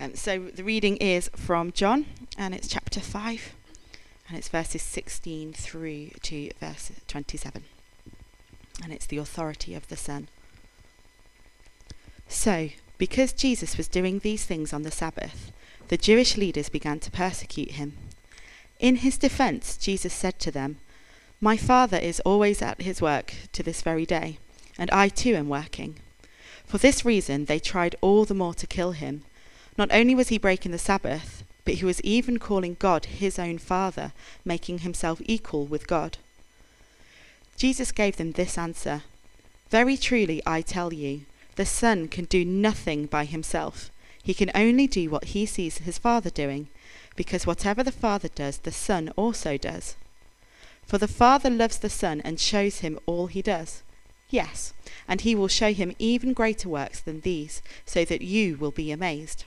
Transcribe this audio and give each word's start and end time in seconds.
Um, 0.00 0.14
so 0.14 0.38
the 0.38 0.64
reading 0.64 0.96
is 0.96 1.30
from 1.36 1.72
John, 1.72 2.06
and 2.38 2.54
it's 2.54 2.68
chapter 2.68 3.00
5, 3.00 3.54
and 4.28 4.38
it's 4.38 4.48
verses 4.48 4.80
16 4.80 5.52
through 5.52 6.08
to 6.22 6.50
verse 6.58 6.90
27. 7.06 7.64
And 8.82 8.94
it's 8.94 9.04
the 9.04 9.18
authority 9.18 9.74
of 9.74 9.88
the 9.88 9.98
Son. 9.98 10.28
So, 12.28 12.70
because 12.96 13.34
Jesus 13.34 13.76
was 13.76 13.88
doing 13.88 14.20
these 14.20 14.46
things 14.46 14.72
on 14.72 14.84
the 14.84 14.90
Sabbath, 14.90 15.52
the 15.88 15.98
Jewish 15.98 16.38
leaders 16.38 16.70
began 16.70 16.98
to 17.00 17.10
persecute 17.10 17.72
him. 17.72 17.98
In 18.78 18.96
his 18.96 19.18
defense, 19.18 19.76
Jesus 19.76 20.14
said 20.14 20.38
to 20.38 20.50
them, 20.50 20.78
My 21.42 21.58
Father 21.58 21.98
is 21.98 22.20
always 22.20 22.62
at 22.62 22.80
his 22.80 23.02
work 23.02 23.34
to 23.52 23.62
this 23.62 23.82
very 23.82 24.06
day, 24.06 24.38
and 24.78 24.90
I 24.92 25.10
too 25.10 25.34
am 25.34 25.50
working. 25.50 25.96
For 26.64 26.78
this 26.78 27.04
reason, 27.04 27.44
they 27.44 27.58
tried 27.58 27.96
all 28.00 28.24
the 28.24 28.32
more 28.32 28.54
to 28.54 28.66
kill 28.66 28.92
him 28.92 29.24
not 29.76 29.90
only 29.92 30.14
was 30.14 30.28
he 30.28 30.38
breaking 30.38 30.72
the 30.72 30.78
Sabbath, 30.78 31.44
but 31.64 31.74
he 31.74 31.84
was 31.84 32.00
even 32.02 32.38
calling 32.38 32.76
God 32.78 33.04
his 33.04 33.38
own 33.38 33.58
Father, 33.58 34.12
making 34.44 34.78
himself 34.80 35.20
equal 35.24 35.66
with 35.66 35.86
God. 35.86 36.18
Jesus 37.56 37.92
gave 37.92 38.16
them 38.16 38.32
this 38.32 38.56
answer 38.56 39.02
Very 39.68 39.96
truly, 39.96 40.42
I 40.46 40.62
tell 40.62 40.92
you, 40.92 41.22
the 41.56 41.66
Son 41.66 42.08
can 42.08 42.24
do 42.24 42.44
nothing 42.44 43.06
by 43.06 43.24
himself. 43.24 43.90
He 44.22 44.34
can 44.34 44.50
only 44.54 44.86
do 44.86 45.10
what 45.10 45.26
he 45.26 45.46
sees 45.46 45.78
his 45.78 45.98
Father 45.98 46.30
doing, 46.30 46.68
because 47.16 47.46
whatever 47.46 47.82
the 47.82 47.92
Father 47.92 48.28
does, 48.28 48.58
the 48.58 48.72
Son 48.72 49.10
also 49.16 49.56
does. 49.56 49.96
For 50.86 50.98
the 50.98 51.08
Father 51.08 51.50
loves 51.50 51.78
the 51.78 51.90
Son 51.90 52.20
and 52.22 52.40
shows 52.40 52.80
him 52.80 52.98
all 53.06 53.26
he 53.26 53.42
does. 53.42 53.82
Yes, 54.28 54.72
and 55.06 55.20
he 55.20 55.34
will 55.34 55.48
show 55.48 55.72
him 55.72 55.94
even 55.98 56.32
greater 56.32 56.68
works 56.68 57.00
than 57.00 57.20
these, 57.20 57.62
so 57.84 58.04
that 58.04 58.22
you 58.22 58.56
will 58.56 58.70
be 58.70 58.90
amazed. 58.90 59.44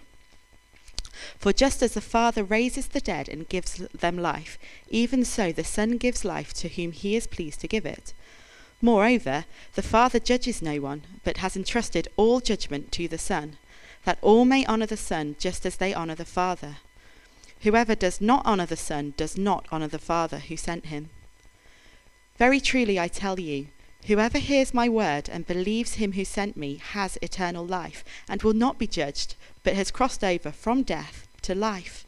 For 1.38 1.54
just 1.54 1.82
as 1.82 1.94
the 1.94 2.02
Father 2.02 2.44
raises 2.44 2.88
the 2.88 3.02
dead 3.02 3.30
and 3.30 3.50
gives 3.50 3.78
them 3.94 4.18
life, 4.18 4.58
even 4.90 5.24
so 5.26 5.52
the 5.52 5.64
Son 5.64 5.98
gives 5.98 6.26
life 6.26 6.54
to 6.56 6.68
whom 6.68 6.92
he 6.92 7.16
is 7.16 7.28
pleased 7.28 7.62
to 7.62 7.68
give 7.68 7.86
it. 7.86 8.14
Moreover, 8.82 9.46
the 9.76 9.82
Father 9.82 10.20
judges 10.20 10.62
no 10.62 10.82
one, 10.82 11.04
but 11.24 11.38
has 11.38 11.56
entrusted 11.56 12.08
all 12.18 12.40
judgment 12.42 12.92
to 12.92 13.08
the 13.08 13.18
Son, 13.18 13.58
that 14.06 14.18
all 14.22 14.44
may 14.44 14.66
honour 14.66 14.88
the 14.88 14.98
Son 14.98 15.36
just 15.40 15.66
as 15.66 15.78
they 15.78 15.94
honour 15.94 16.16
the 16.16 16.26
Father. 16.26 16.78
Whoever 17.62 17.96
does 17.96 18.20
not 18.20 18.46
honour 18.46 18.66
the 18.66 18.76
Son 18.76 19.14
does 19.16 19.38
not 19.38 19.66
honour 19.72 19.88
the 19.88 20.00
Father 20.00 20.40
who 20.40 20.58
sent 20.58 20.88
him. 20.88 21.10
Very 22.38 22.60
truly 22.60 23.00
I 23.00 23.08
tell 23.08 23.40
you, 23.40 23.68
Whoever 24.08 24.38
hears 24.38 24.74
my 24.74 24.90
word 24.90 25.30
and 25.30 25.48
believes 25.48 25.94
him 25.94 26.12
who 26.12 26.26
sent 26.26 26.58
me 26.58 26.82
has 26.92 27.18
eternal 27.22 27.66
life, 27.66 28.04
and 28.28 28.44
will 28.44 28.54
not 28.54 28.78
be 28.78 28.86
judged, 28.86 29.36
but 29.64 29.76
has 29.76 29.92
crossed 29.92 30.24
over 30.24 30.52
from 30.52 30.84
death 30.84 31.26
to 31.44 31.56
life. 31.56 32.06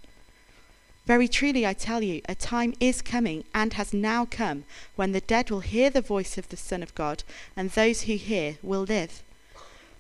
Very 1.06 1.28
truly 1.28 1.66
I 1.66 1.74
tell 1.74 2.04
you, 2.04 2.22
a 2.28 2.36
time 2.36 2.74
is 2.82 3.02
coming, 3.02 3.46
and 3.54 3.74
has 3.74 3.94
now 3.94 4.26
come, 4.26 4.66
when 4.96 5.14
the 5.14 5.22
dead 5.22 5.50
will 5.50 5.62
hear 5.62 5.90
the 5.90 6.02
voice 6.02 6.38
of 6.38 6.50
the 6.50 6.58
Son 6.58 6.84
of 6.84 6.96
God, 6.96 7.24
and 7.56 7.70
those 7.70 8.02
who 8.02 8.16
hear 8.16 8.58
will 8.62 8.82
live. 8.82 9.24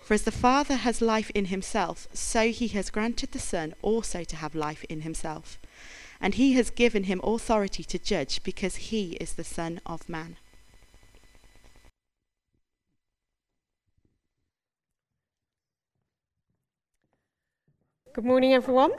For 0.01 0.15
as 0.15 0.23
the 0.23 0.31
Father 0.31 0.75
has 0.75 1.01
life 1.01 1.31
in 1.33 1.45
himself, 1.45 2.07
so 2.11 2.49
he 2.49 2.67
has 2.69 2.89
granted 2.89 3.31
the 3.31 3.39
Son 3.39 3.73
also 3.81 4.23
to 4.23 4.35
have 4.35 4.53
life 4.53 4.83
in 4.89 5.01
himself. 5.01 5.57
And 6.19 6.33
he 6.35 6.53
has 6.53 6.69
given 6.71 7.05
him 7.05 7.21
authority 7.23 7.83
to 7.85 7.99
judge, 7.99 8.43
because 8.43 8.75
he 8.75 9.13
is 9.13 9.33
the 9.33 9.43
Son 9.43 9.79
of 9.85 10.09
Man. 10.09 10.37
Good 18.15 18.23
morning, 18.23 18.53
everyone. 18.53 18.91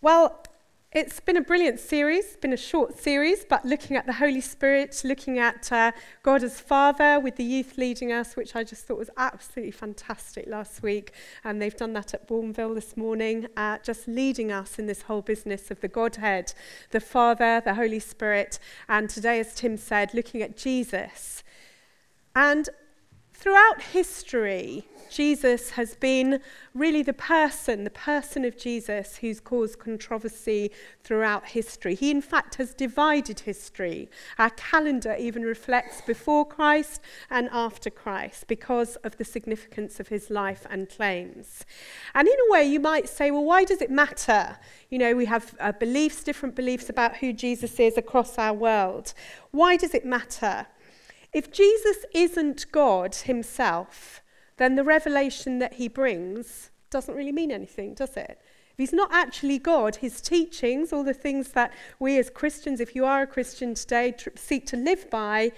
Well, 0.00 0.42
it's 0.90 1.20
been 1.20 1.36
a 1.36 1.40
brilliant 1.40 1.78
series, 1.78 2.24
it's 2.24 2.36
been 2.36 2.52
a 2.52 2.56
short 2.56 2.98
series, 2.98 3.44
but 3.44 3.64
looking 3.64 3.96
at 3.96 4.04
the 4.04 4.14
Holy 4.14 4.40
Spirit, 4.40 5.02
looking 5.04 5.38
at 5.38 5.70
uh, 5.70 5.92
God 6.24 6.42
as 6.42 6.58
Father 6.58 7.20
with 7.20 7.36
the 7.36 7.44
youth 7.44 7.78
leading 7.78 8.10
us, 8.10 8.34
which 8.34 8.56
I 8.56 8.64
just 8.64 8.86
thought 8.86 8.98
was 8.98 9.10
absolutely 9.16 9.70
fantastic 9.70 10.48
last 10.48 10.82
week. 10.82 11.12
And 11.44 11.62
they've 11.62 11.76
done 11.76 11.92
that 11.92 12.12
at 12.12 12.26
Bournville 12.26 12.74
this 12.74 12.96
morning, 12.96 13.46
uh, 13.56 13.78
just 13.84 14.08
leading 14.08 14.50
us 14.50 14.80
in 14.80 14.86
this 14.86 15.02
whole 15.02 15.22
business 15.22 15.70
of 15.70 15.80
the 15.80 15.86
Godhead, 15.86 16.54
the 16.90 16.98
Father, 16.98 17.62
the 17.64 17.74
Holy 17.74 18.00
Spirit. 18.00 18.58
And 18.88 19.08
today, 19.08 19.38
as 19.38 19.54
Tim 19.54 19.76
said, 19.76 20.12
looking 20.12 20.42
at 20.42 20.56
Jesus. 20.56 21.44
And 22.34 22.68
throughout 23.44 23.82
history, 23.82 24.88
Jesus 25.10 25.72
has 25.72 25.96
been 25.96 26.40
really 26.72 27.02
the 27.02 27.12
person, 27.12 27.84
the 27.84 27.90
person 27.90 28.42
of 28.42 28.56
Jesus 28.56 29.18
who's 29.18 29.38
caused 29.38 29.78
controversy 29.78 30.70
throughout 31.02 31.48
history. 31.48 31.94
He, 31.94 32.10
in 32.10 32.22
fact, 32.22 32.54
has 32.54 32.72
divided 32.72 33.40
history. 33.40 34.08
Our 34.38 34.48
calendar 34.48 35.14
even 35.18 35.42
reflects 35.42 36.00
before 36.00 36.46
Christ 36.46 37.02
and 37.28 37.50
after 37.52 37.90
Christ 37.90 38.46
because 38.48 38.96
of 39.04 39.18
the 39.18 39.26
significance 39.26 40.00
of 40.00 40.08
his 40.08 40.30
life 40.30 40.66
and 40.70 40.88
claims. 40.88 41.66
And 42.14 42.26
in 42.26 42.34
a 42.48 42.50
way, 42.50 42.64
you 42.64 42.80
might 42.80 43.10
say, 43.10 43.30
well, 43.30 43.44
why 43.44 43.64
does 43.64 43.82
it 43.82 43.90
matter? 43.90 44.56
You 44.88 44.96
know, 44.96 45.14
we 45.14 45.26
have 45.26 45.54
uh, 45.60 45.72
beliefs, 45.72 46.24
different 46.24 46.54
beliefs 46.54 46.88
about 46.88 47.16
who 47.16 47.34
Jesus 47.34 47.78
is 47.78 47.98
across 47.98 48.38
our 48.38 48.54
world. 48.54 49.12
Why 49.50 49.76
does 49.76 49.92
it 49.92 50.06
matter? 50.06 50.66
If 51.34 51.50
Jesus 51.50 52.06
isn't 52.14 52.70
God 52.70 53.14
himself, 53.14 54.22
then 54.56 54.76
the 54.76 54.84
revelation 54.84 55.58
that 55.58 55.74
he 55.74 55.88
brings 55.88 56.70
doesn't 56.90 57.16
really 57.16 57.32
mean 57.32 57.50
anything, 57.50 57.94
does 57.94 58.16
it? 58.16 58.40
If 58.70 58.78
he's 58.78 58.92
not 58.92 59.12
actually 59.12 59.58
God, 59.58 59.96
his 59.96 60.20
teachings, 60.20 60.92
all 60.92 61.02
the 61.02 61.12
things 61.12 61.48
that 61.50 61.72
we 61.98 62.18
as 62.18 62.30
Christians, 62.30 62.78
if 62.78 62.94
you 62.94 63.04
are 63.04 63.22
a 63.22 63.26
Christian 63.26 63.74
today, 63.74 64.12
tr- 64.12 64.30
seek 64.36 64.64
to 64.66 64.76
live 64.76 65.10
by, 65.10 65.50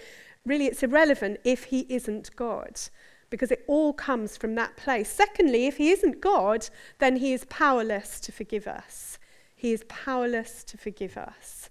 really 0.47 0.64
it's 0.64 0.82
irrelevant 0.82 1.41
if 1.44 1.64
he 1.64 1.87
isn't 1.91 2.34
God, 2.37 2.81
because 3.28 3.50
it 3.50 3.62
all 3.66 3.93
comes 3.93 4.34
from 4.37 4.54
that 4.54 4.78
place. 4.78 5.10
Secondly, 5.10 5.66
if 5.66 5.76
he 5.76 5.91
isn't 5.91 6.22
God, 6.22 6.69
then 7.00 7.16
he 7.16 7.34
is 7.34 7.44
powerless 7.50 8.19
to 8.20 8.32
forgive 8.32 8.66
us. 8.66 9.19
He 9.54 9.72
is 9.72 9.84
powerless 9.88 10.64
to 10.64 10.78
forgive 10.78 11.19
us. 11.19 11.69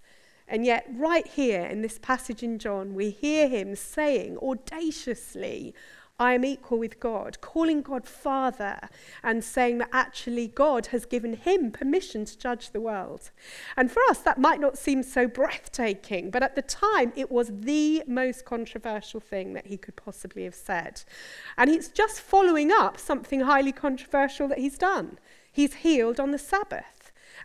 And 0.48 0.66
yet, 0.66 0.86
right 0.94 1.26
here 1.26 1.62
in 1.62 1.82
this 1.82 1.98
passage 2.00 2.44
in 2.44 2.60
John, 2.60 2.94
we 2.94 3.10
hear 3.10 3.48
him 3.48 3.76
saying 3.76 4.38
audaciously, 4.38 5.74
I 6.18 6.34
am 6.34 6.46
equal 6.46 6.80
with 6.80 7.02
God, 7.02 7.42
calling 7.42 7.82
God 7.82 8.08
Father 8.08 8.80
and 9.22 9.44
saying 9.44 9.80
that 9.80 9.90
actually 9.92 10.48
God 10.48 10.88
has 10.88 11.06
given 11.06 11.34
him 11.34 11.72
permission 11.72 12.24
to 12.24 12.38
judge 12.38 12.72
the 12.72 12.80
world. 12.80 13.32
And 13.76 13.92
for 13.92 14.02
us, 14.10 14.20
that 14.20 14.38
might 14.38 14.62
not 14.62 14.78
seem 14.78 15.04
so 15.04 15.28
breathtaking, 15.28 16.32
but 16.32 16.42
at 16.42 16.56
the 16.56 16.62
time, 16.62 17.12
it 17.18 17.30
was 17.30 17.52
the 17.52 18.04
most 18.08 18.46
controversial 18.46 19.20
thing 19.20 19.54
that 19.54 19.68
he 19.68 19.76
could 19.76 19.98
possibly 19.98 20.46
have 20.46 20.56
said. 20.56 21.04
And 21.58 21.70
he's 21.70 21.90
just 21.90 22.22
following 22.22 22.72
up 22.72 22.98
something 22.98 23.42
highly 23.42 23.74
controversial 23.74 24.48
that 24.48 24.60
he's 24.60 24.78
done. 24.78 25.20
He's 25.52 25.76
healed 25.76 26.20
on 26.20 26.32
the 26.32 26.40
Sabbath. 26.40 26.95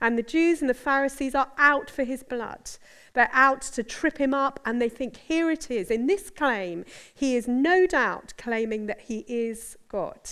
And 0.01 0.17
the 0.17 0.23
Jews 0.23 0.61
and 0.61 0.71
the 0.71 0.75
Pharisees 0.75 1.35
are 1.35 1.53
out 1.59 1.91
for 1.91 2.05
his 2.05 2.23
blood. 2.23 2.71
They're 3.13 3.31
out 3.33 3.63
to 3.63 3.83
trip 3.83 4.19
him 4.19 4.33
up, 4.33 4.61
and 4.65 4.81
they 4.81 4.89
think, 4.89 5.17
here 5.17 5.51
it 5.51 5.71
is. 5.71 5.91
In 5.91 6.07
this 6.07 6.31
claim, 6.31 6.85
he 7.15 7.37
is 7.37 7.49
no 7.49 7.87
doubt 7.87 8.35
claiming 8.39 8.87
that 8.87 9.03
he 9.03 9.25
is 9.29 9.77
God 9.89 10.31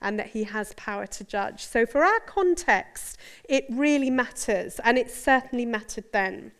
and 0.00 0.18
that 0.18 0.28
he 0.28 0.44
has 0.44 0.74
power 0.74 1.06
to 1.06 1.24
judge. 1.24 1.64
So, 1.64 1.86
for 1.86 2.04
our 2.04 2.20
context, 2.20 3.18
it 3.48 3.64
really 3.70 4.10
matters, 4.10 4.80
and 4.84 4.98
it 4.98 5.10
certainly 5.10 5.64
mattered 5.64 6.12
then. 6.12 6.52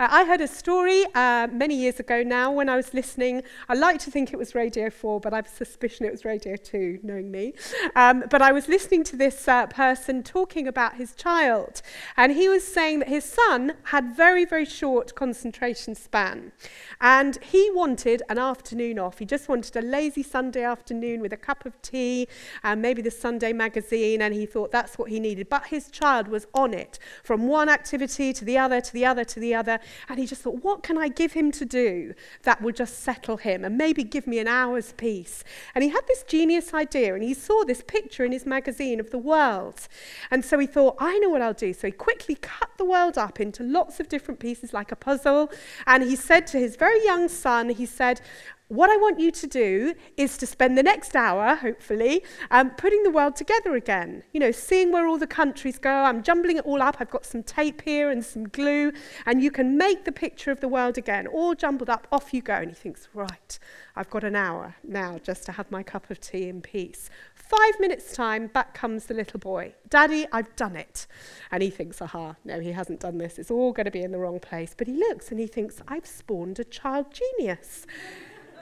Uh, 0.00 0.06
I 0.12 0.24
heard 0.26 0.40
a 0.40 0.46
story 0.46 1.04
uh, 1.16 1.48
many 1.50 1.74
years 1.74 1.98
ago 1.98 2.22
now 2.22 2.52
when 2.52 2.68
I 2.68 2.76
was 2.76 2.94
listening. 2.94 3.42
I 3.68 3.74
like 3.74 3.98
to 4.00 4.12
think 4.12 4.32
it 4.32 4.36
was 4.36 4.54
Radio 4.54 4.90
4, 4.90 5.18
but 5.18 5.32
I 5.32 5.36
have 5.36 5.46
a 5.46 5.48
suspicion 5.48 6.06
it 6.06 6.12
was 6.12 6.24
Radio 6.24 6.54
2, 6.54 7.00
knowing 7.02 7.32
me. 7.32 7.54
Um, 7.96 8.22
but 8.30 8.40
I 8.40 8.52
was 8.52 8.68
listening 8.68 9.02
to 9.04 9.16
this 9.16 9.48
uh, 9.48 9.66
person 9.66 10.22
talking 10.22 10.68
about 10.68 10.94
his 10.94 11.16
child, 11.16 11.82
and 12.16 12.30
he 12.30 12.48
was 12.48 12.64
saying 12.64 13.00
that 13.00 13.08
his 13.08 13.24
son 13.24 13.72
had 13.84 14.16
very, 14.16 14.44
very 14.44 14.64
short 14.64 15.16
concentration 15.16 15.96
span. 15.96 16.52
And 17.00 17.42
he 17.42 17.68
wanted 17.72 18.22
an 18.28 18.38
afternoon 18.38 19.00
off. 19.00 19.18
He 19.18 19.24
just 19.24 19.48
wanted 19.48 19.74
a 19.74 19.82
lazy 19.82 20.22
Sunday 20.22 20.62
afternoon 20.62 21.20
with 21.20 21.32
a 21.32 21.36
cup 21.36 21.66
of 21.66 21.80
tea 21.82 22.28
and 22.62 22.80
maybe 22.80 23.02
the 23.02 23.10
Sunday 23.10 23.52
magazine, 23.52 24.22
and 24.22 24.32
he 24.32 24.46
thought 24.46 24.70
that's 24.70 24.96
what 24.96 25.10
he 25.10 25.18
needed. 25.18 25.48
But 25.48 25.66
his 25.66 25.90
child 25.90 26.28
was 26.28 26.46
on 26.54 26.72
it 26.72 27.00
from 27.24 27.48
one 27.48 27.68
activity 27.68 28.32
to 28.32 28.44
the 28.44 28.58
other, 28.58 28.80
to 28.80 28.92
the 28.92 29.04
other, 29.04 29.24
to 29.24 29.40
the 29.40 29.56
other. 29.56 29.80
And 30.08 30.18
he 30.18 30.26
just 30.26 30.42
thought, 30.42 30.62
what 30.62 30.82
can 30.82 30.98
I 30.98 31.08
give 31.08 31.32
him 31.32 31.52
to 31.52 31.64
do 31.64 32.14
that 32.42 32.62
will 32.62 32.72
just 32.72 33.00
settle 33.00 33.36
him 33.36 33.64
and 33.64 33.76
maybe 33.76 34.04
give 34.04 34.26
me 34.26 34.38
an 34.38 34.48
hour's 34.48 34.92
peace? 34.92 35.44
And 35.74 35.84
he 35.84 35.90
had 35.90 36.06
this 36.06 36.22
genius 36.22 36.74
idea 36.74 37.14
and 37.14 37.22
he 37.22 37.34
saw 37.34 37.64
this 37.64 37.82
picture 37.82 38.24
in 38.24 38.32
his 38.32 38.46
magazine 38.46 39.00
of 39.00 39.10
the 39.10 39.18
world. 39.18 39.88
And 40.30 40.44
so 40.44 40.58
he 40.58 40.66
thought, 40.66 40.96
I 40.98 41.18
know 41.18 41.30
what 41.30 41.42
I'll 41.42 41.52
do. 41.52 41.72
So 41.72 41.88
he 41.88 41.92
quickly 41.92 42.36
cut 42.36 42.70
the 42.76 42.84
world 42.84 43.18
up 43.18 43.40
into 43.40 43.62
lots 43.62 44.00
of 44.00 44.08
different 44.08 44.40
pieces 44.40 44.72
like 44.72 44.92
a 44.92 44.96
puzzle. 44.96 45.50
And 45.86 46.02
he 46.02 46.16
said 46.16 46.46
to 46.48 46.58
his 46.58 46.76
very 46.76 47.04
young 47.04 47.28
son, 47.28 47.70
he 47.70 47.86
said, 47.86 48.20
what 48.68 48.90
I 48.90 48.96
want 48.96 49.18
you 49.18 49.30
to 49.30 49.46
do 49.46 49.94
is 50.16 50.36
to 50.38 50.46
spend 50.46 50.76
the 50.76 50.82
next 50.82 51.16
hour, 51.16 51.54
hopefully, 51.54 52.22
um, 52.50 52.70
putting 52.70 53.02
the 53.02 53.10
world 53.10 53.34
together 53.34 53.74
again. 53.74 54.22
You 54.32 54.40
know, 54.40 54.50
seeing 54.50 54.92
where 54.92 55.06
all 55.06 55.18
the 55.18 55.26
countries 55.26 55.78
go. 55.78 55.90
I'm 55.90 56.22
jumbling 56.22 56.58
it 56.58 56.66
all 56.66 56.82
up. 56.82 56.96
I've 57.00 57.10
got 57.10 57.24
some 57.24 57.42
tape 57.42 57.82
here 57.82 58.10
and 58.10 58.24
some 58.24 58.46
glue, 58.48 58.92
and 59.24 59.42
you 59.42 59.50
can 59.50 59.78
make 59.78 60.04
the 60.04 60.12
picture 60.12 60.50
of 60.50 60.60
the 60.60 60.68
world 60.68 60.98
again, 60.98 61.26
all 61.26 61.54
jumbled 61.54 61.88
up. 61.88 62.06
Off 62.12 62.34
you 62.34 62.42
go. 62.42 62.54
And 62.54 62.68
he 62.68 62.74
thinks, 62.74 63.08
right, 63.14 63.58
I've 63.96 64.10
got 64.10 64.22
an 64.22 64.36
hour 64.36 64.76
now 64.84 65.18
just 65.18 65.44
to 65.46 65.52
have 65.52 65.70
my 65.70 65.82
cup 65.82 66.10
of 66.10 66.20
tea 66.20 66.48
in 66.48 66.60
peace. 66.60 67.08
Five 67.34 67.80
minutes' 67.80 68.12
time, 68.12 68.48
back 68.48 68.74
comes 68.74 69.06
the 69.06 69.14
little 69.14 69.40
boy. 69.40 69.74
Daddy, 69.88 70.26
I've 70.30 70.54
done 70.56 70.76
it. 70.76 71.06
And 71.50 71.62
he 71.62 71.70
thinks, 71.70 72.02
aha, 72.02 72.36
no, 72.44 72.60
he 72.60 72.72
hasn't 72.72 73.00
done 73.00 73.16
this. 73.16 73.38
It's 73.38 73.50
all 73.50 73.72
going 73.72 73.86
to 73.86 73.90
be 73.90 74.02
in 74.02 74.12
the 74.12 74.18
wrong 74.18 74.38
place. 74.38 74.74
But 74.76 74.86
he 74.86 74.92
looks 74.92 75.30
and 75.30 75.40
he 75.40 75.46
thinks, 75.46 75.80
I've 75.88 76.06
spawned 76.06 76.58
a 76.58 76.64
child 76.64 77.06
genius. 77.10 77.86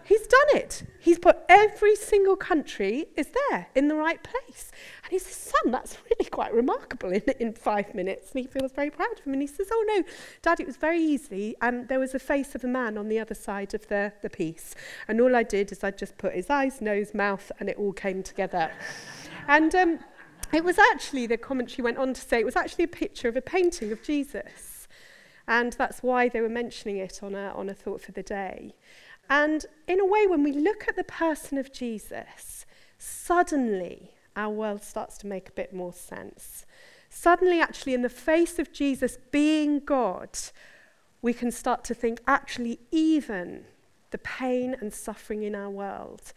He's 0.07 0.27
done 0.29 0.57
it. 0.57 0.85
He's 1.01 1.19
put 1.19 1.39
every 1.49 1.97
single 1.97 2.37
country 2.37 3.07
is 3.17 3.29
there 3.51 3.67
in 3.75 3.89
the 3.89 3.97
right 3.97 4.23
place. 4.23 4.71
And 5.03 5.11
he 5.11 5.19
says, 5.19 5.35
son, 5.35 5.73
that's 5.73 5.99
really 6.05 6.31
quite 6.31 6.55
remarkable 6.55 7.11
in, 7.11 7.23
in 7.41 7.53
five 7.53 7.93
minutes. 7.93 8.31
And 8.31 8.43
he 8.43 8.47
feels 8.47 8.71
very 8.71 8.91
proud 8.91 9.19
of 9.19 9.25
him. 9.25 9.33
And 9.33 9.43
he 9.43 9.49
says, 9.49 9.67
oh, 9.73 9.85
no, 9.89 10.05
Dad, 10.43 10.61
it 10.61 10.67
was 10.67 10.77
very 10.77 11.01
easy. 11.01 11.57
And 11.61 11.89
there 11.89 11.99
was 11.99 12.15
a 12.15 12.21
face 12.21 12.55
of 12.55 12.63
a 12.63 12.69
man 12.69 12.97
on 12.97 13.09
the 13.09 13.19
other 13.19 13.35
side 13.35 13.75
of 13.75 13.89
the, 13.89 14.13
the 14.23 14.31
piece. 14.31 14.77
And 15.09 15.21
all 15.21 15.35
I 15.35 15.43
did 15.43 15.73
is 15.73 15.83
I 15.83 15.91
just 15.91 16.17
put 16.19 16.35
his 16.35 16.51
eyes, 16.51 16.81
nose, 16.81 17.13
mouth, 17.13 17.51
and 17.59 17.69
it 17.69 17.77
all 17.77 17.93
came 17.93 18.23
together. 18.23 18.71
and 19.49 19.75
um, 19.75 19.99
it 20.53 20.63
was 20.63 20.79
actually, 20.79 21.27
the 21.27 21.37
commentary 21.37 21.83
went 21.83 21.99
on 21.99 22.15
to 22.15 22.21
say, 22.21 22.39
it 22.39 22.47
was 22.47 22.55
actually 22.55 22.85
a 22.85 22.89
picture 22.89 23.29
of 23.29 23.37
a 23.37 23.43
painting 23.43 23.91
of 23.91 24.05
Jesus. 24.05 24.87
And 25.49 25.73
that's 25.73 26.03
why 26.03 26.29
they 26.29 26.41
were 26.41 26.49
mentioning 26.49 26.97
it 26.99 27.23
on 27.23 27.35
a, 27.35 27.53
on 27.57 27.69
a 27.69 27.75
thought 27.75 28.01
for 28.01 28.13
the 28.13 28.23
day. 28.23 28.75
And 29.29 29.67
in 29.87 30.01
a 30.01 30.07
way, 30.07 30.27
when 30.27 30.43
we 30.43 30.53
look 30.53 30.85
at 30.89 30.97
the 30.97 31.05
person 31.05 31.59
of 31.59 31.73
Jesus, 31.73 32.67
suddenly 32.99 34.13
our 34.37 34.51
world 34.51 34.83
starts 34.83 35.19
to 35.19 35.27
make 35.27 35.49
a 35.49 35.53
bit 35.53 35.73
more 35.73 35.93
sense. 35.93 36.67
Suddenly, 37.09 37.61
actually, 37.61 37.95
in 37.95 38.03
the 38.03 38.09
face 38.09 38.59
of 38.59 38.73
Jesus 38.73 39.19
being 39.31 39.81
God, 39.81 40.39
we 41.23 41.33
can 41.33 41.51
start 41.51 41.83
to 41.85 41.95
think 41.95 42.21
actually, 42.27 42.79
even 42.91 43.65
the 44.11 44.19
pain 44.19 44.77
and 44.81 44.93
suffering 44.93 45.43
in 45.43 45.55
our 45.55 45.71
world 45.71 46.33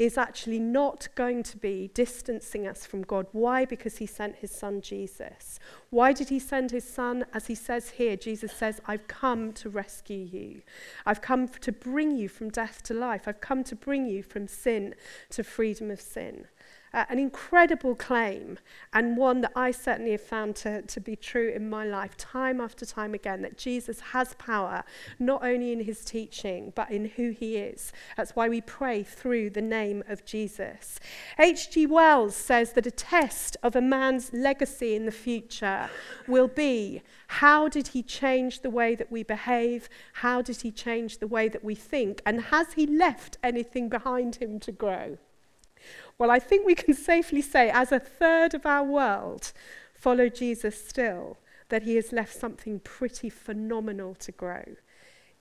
is 0.00 0.16
actually 0.16 0.58
not 0.58 1.08
going 1.14 1.42
to 1.42 1.58
be 1.58 1.90
distancing 1.92 2.66
us 2.66 2.86
from 2.86 3.02
God. 3.02 3.26
Why? 3.32 3.66
Because 3.66 3.98
he 3.98 4.06
sent 4.06 4.36
his 4.36 4.50
son 4.50 4.80
Jesus. 4.80 5.60
Why 5.90 6.14
did 6.14 6.30
he 6.30 6.38
send 6.38 6.70
his 6.70 6.84
son? 6.84 7.26
As 7.34 7.48
he 7.48 7.54
says 7.54 7.90
here, 7.90 8.16
Jesus 8.16 8.50
says, 8.50 8.80
I've 8.86 9.06
come 9.08 9.52
to 9.52 9.68
rescue 9.68 10.16
you. 10.32 10.62
I've 11.04 11.20
come 11.20 11.48
to 11.48 11.70
bring 11.70 12.16
you 12.16 12.30
from 12.30 12.48
death 12.48 12.82
to 12.84 12.94
life. 12.94 13.28
I've 13.28 13.42
come 13.42 13.62
to 13.64 13.76
bring 13.76 14.06
you 14.06 14.22
from 14.22 14.48
sin 14.48 14.94
to 15.28 15.44
freedom 15.44 15.90
of 15.90 16.00
sin. 16.00 16.46
Uh, 16.92 17.04
an 17.08 17.18
incredible 17.18 17.94
claim, 17.94 18.58
and 18.92 19.16
one 19.16 19.40
that 19.42 19.52
I 19.54 19.70
certainly 19.70 20.10
have 20.10 20.20
found 20.20 20.56
to, 20.56 20.82
to 20.82 21.00
be 21.00 21.14
true 21.14 21.48
in 21.48 21.70
my 21.70 21.84
life, 21.84 22.16
time 22.16 22.60
after 22.60 22.84
time 22.84 23.14
again, 23.14 23.42
that 23.42 23.56
Jesus 23.56 24.00
has 24.00 24.34
power, 24.34 24.82
not 25.18 25.44
only 25.44 25.72
in 25.72 25.84
his 25.84 26.04
teaching, 26.04 26.72
but 26.74 26.90
in 26.90 27.04
who 27.04 27.30
he 27.30 27.56
is. 27.58 27.92
That's 28.16 28.34
why 28.34 28.48
we 28.48 28.60
pray 28.60 29.04
through 29.04 29.50
the 29.50 29.62
name 29.62 30.02
of 30.08 30.24
Jesus. 30.24 30.98
H.G. 31.38 31.86
Wells 31.86 32.34
says 32.34 32.72
that 32.72 32.86
a 32.86 32.90
test 32.90 33.56
of 33.62 33.76
a 33.76 33.80
man's 33.80 34.32
legacy 34.32 34.96
in 34.96 35.06
the 35.06 35.12
future 35.12 35.88
will 36.26 36.48
be 36.48 37.02
how 37.28 37.68
did 37.68 37.88
he 37.88 38.02
change 38.02 38.60
the 38.60 38.70
way 38.70 38.96
that 38.96 39.12
we 39.12 39.22
behave? 39.22 39.88
How 40.14 40.42
did 40.42 40.62
he 40.62 40.72
change 40.72 41.18
the 41.18 41.28
way 41.28 41.48
that 41.48 41.62
we 41.62 41.76
think? 41.76 42.20
And 42.26 42.40
has 42.42 42.72
he 42.72 42.86
left 42.86 43.38
anything 43.44 43.88
behind 43.88 44.36
him 44.36 44.58
to 44.60 44.72
grow? 44.72 45.18
Well, 46.18 46.30
I 46.30 46.38
think 46.38 46.66
we 46.66 46.74
can 46.74 46.94
safely 47.10 47.42
say, 47.42 47.70
as 47.70 47.92
a 47.92 48.00
third 48.00 48.54
of 48.54 48.66
our 48.66 48.84
world 48.84 49.52
follow 49.94 50.28
Jesus 50.28 50.82
still, 50.82 51.38
that 51.68 51.82
he 51.82 51.96
has 51.96 52.12
left 52.12 52.34
something 52.34 52.80
pretty 52.80 53.30
phenomenal 53.30 54.14
to 54.16 54.32
grow 54.32 54.64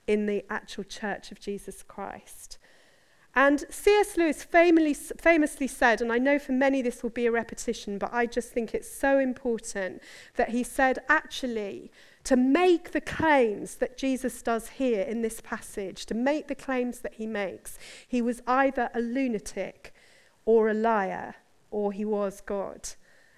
in 0.07 0.25
the 0.25 0.44
actual 0.50 0.83
church 0.83 1.31
of 1.31 1.39
Jesus 1.39 1.83
Christ. 1.83 2.57
And 3.36 3.63
C.S. 3.69 4.18
Lewis 4.18 4.44
famously, 4.44 5.68
said, 5.68 6.01
and 6.01 6.12
I 6.12 6.18
know 6.18 6.39
for 6.39 6.51
many 6.51 6.81
this 6.81 7.03
will 7.03 7.12
be 7.12 7.27
a 7.27 7.31
repetition, 7.31 8.00
but 8.00 8.12
I 8.12 8.25
just 8.25 8.50
think 8.50 8.74
it's 8.74 8.92
so 8.92 9.19
important 9.19 10.01
that 10.35 10.50
he 10.50 10.63
said, 10.63 11.00
actually, 11.07 11.92
to 12.24 12.35
make 12.35 12.92
the 12.92 13.01
claims 13.01 13.75
that 13.75 13.97
Jesus 13.97 14.42
does 14.42 14.69
here 14.69 15.03
in 15.03 15.21
this 15.21 15.42
passage, 15.42 16.06
to 16.07 16.15
make 16.15 16.47
the 16.47 16.56
claims 16.56 17.00
that 17.00 17.13
he 17.13 17.27
makes, 17.27 17.77
he 18.07 18.21
was 18.21 18.42
either 18.47 18.89
a 18.94 19.00
lunatic 19.00 19.94
or 20.50 20.68
a 20.68 20.74
liar, 20.74 21.36
or 21.69 21.92
he 21.92 22.04
was 22.04 22.42
God. 22.42 22.90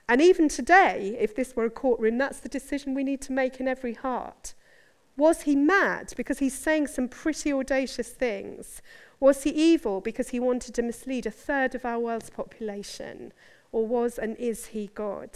And 0.07 0.21
even 0.21 0.47
today, 0.47 1.17
if 1.19 1.35
this 1.35 1.57
were 1.57 1.65
a 1.65 1.69
courtroom, 1.69 2.17
that's 2.17 2.39
the 2.39 2.47
decision 2.47 2.93
we 2.93 3.03
need 3.03 3.21
to 3.23 3.33
make 3.33 3.59
in 3.59 3.67
every 3.67 3.95
heart. 3.95 4.53
Was 5.17 5.41
he 5.41 5.53
mad 5.53 6.13
because 6.15 6.39
he's 6.39 6.57
saying 6.57 6.87
some 6.87 7.09
pretty 7.09 7.51
audacious 7.51 8.07
things? 8.11 8.81
Was 9.19 9.43
he 9.43 9.49
evil 9.49 9.99
because 9.99 10.29
he 10.29 10.39
wanted 10.39 10.73
to 10.75 10.81
mislead 10.81 11.25
a 11.25 11.31
third 11.31 11.75
of 11.75 11.83
our 11.83 11.99
world's 11.99 12.29
population? 12.29 13.33
Or 13.73 13.85
was 13.85 14.17
and 14.17 14.37
is 14.37 14.67
he 14.67 14.89
God? 14.95 15.31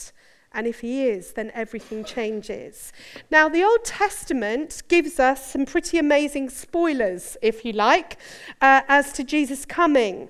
And 0.54 0.68
if 0.68 0.80
he 0.80 1.10
is, 1.10 1.34
then 1.34 1.52
everything 1.54 2.06
changes. 2.06 2.94
Now, 3.30 3.50
the 3.50 3.66
Old 3.66 3.84
Testament 3.84 4.82
gives 4.88 5.20
us 5.20 5.52
some 5.52 5.66
pretty 5.66 5.98
amazing 5.98 6.52
spoilers, 6.52 7.36
if 7.42 7.66
you 7.66 7.74
like, 7.74 8.18
uh, 8.62 8.84
as 8.88 9.12
to 9.12 9.26
Jesus' 9.26 9.66
coming. 9.66 10.30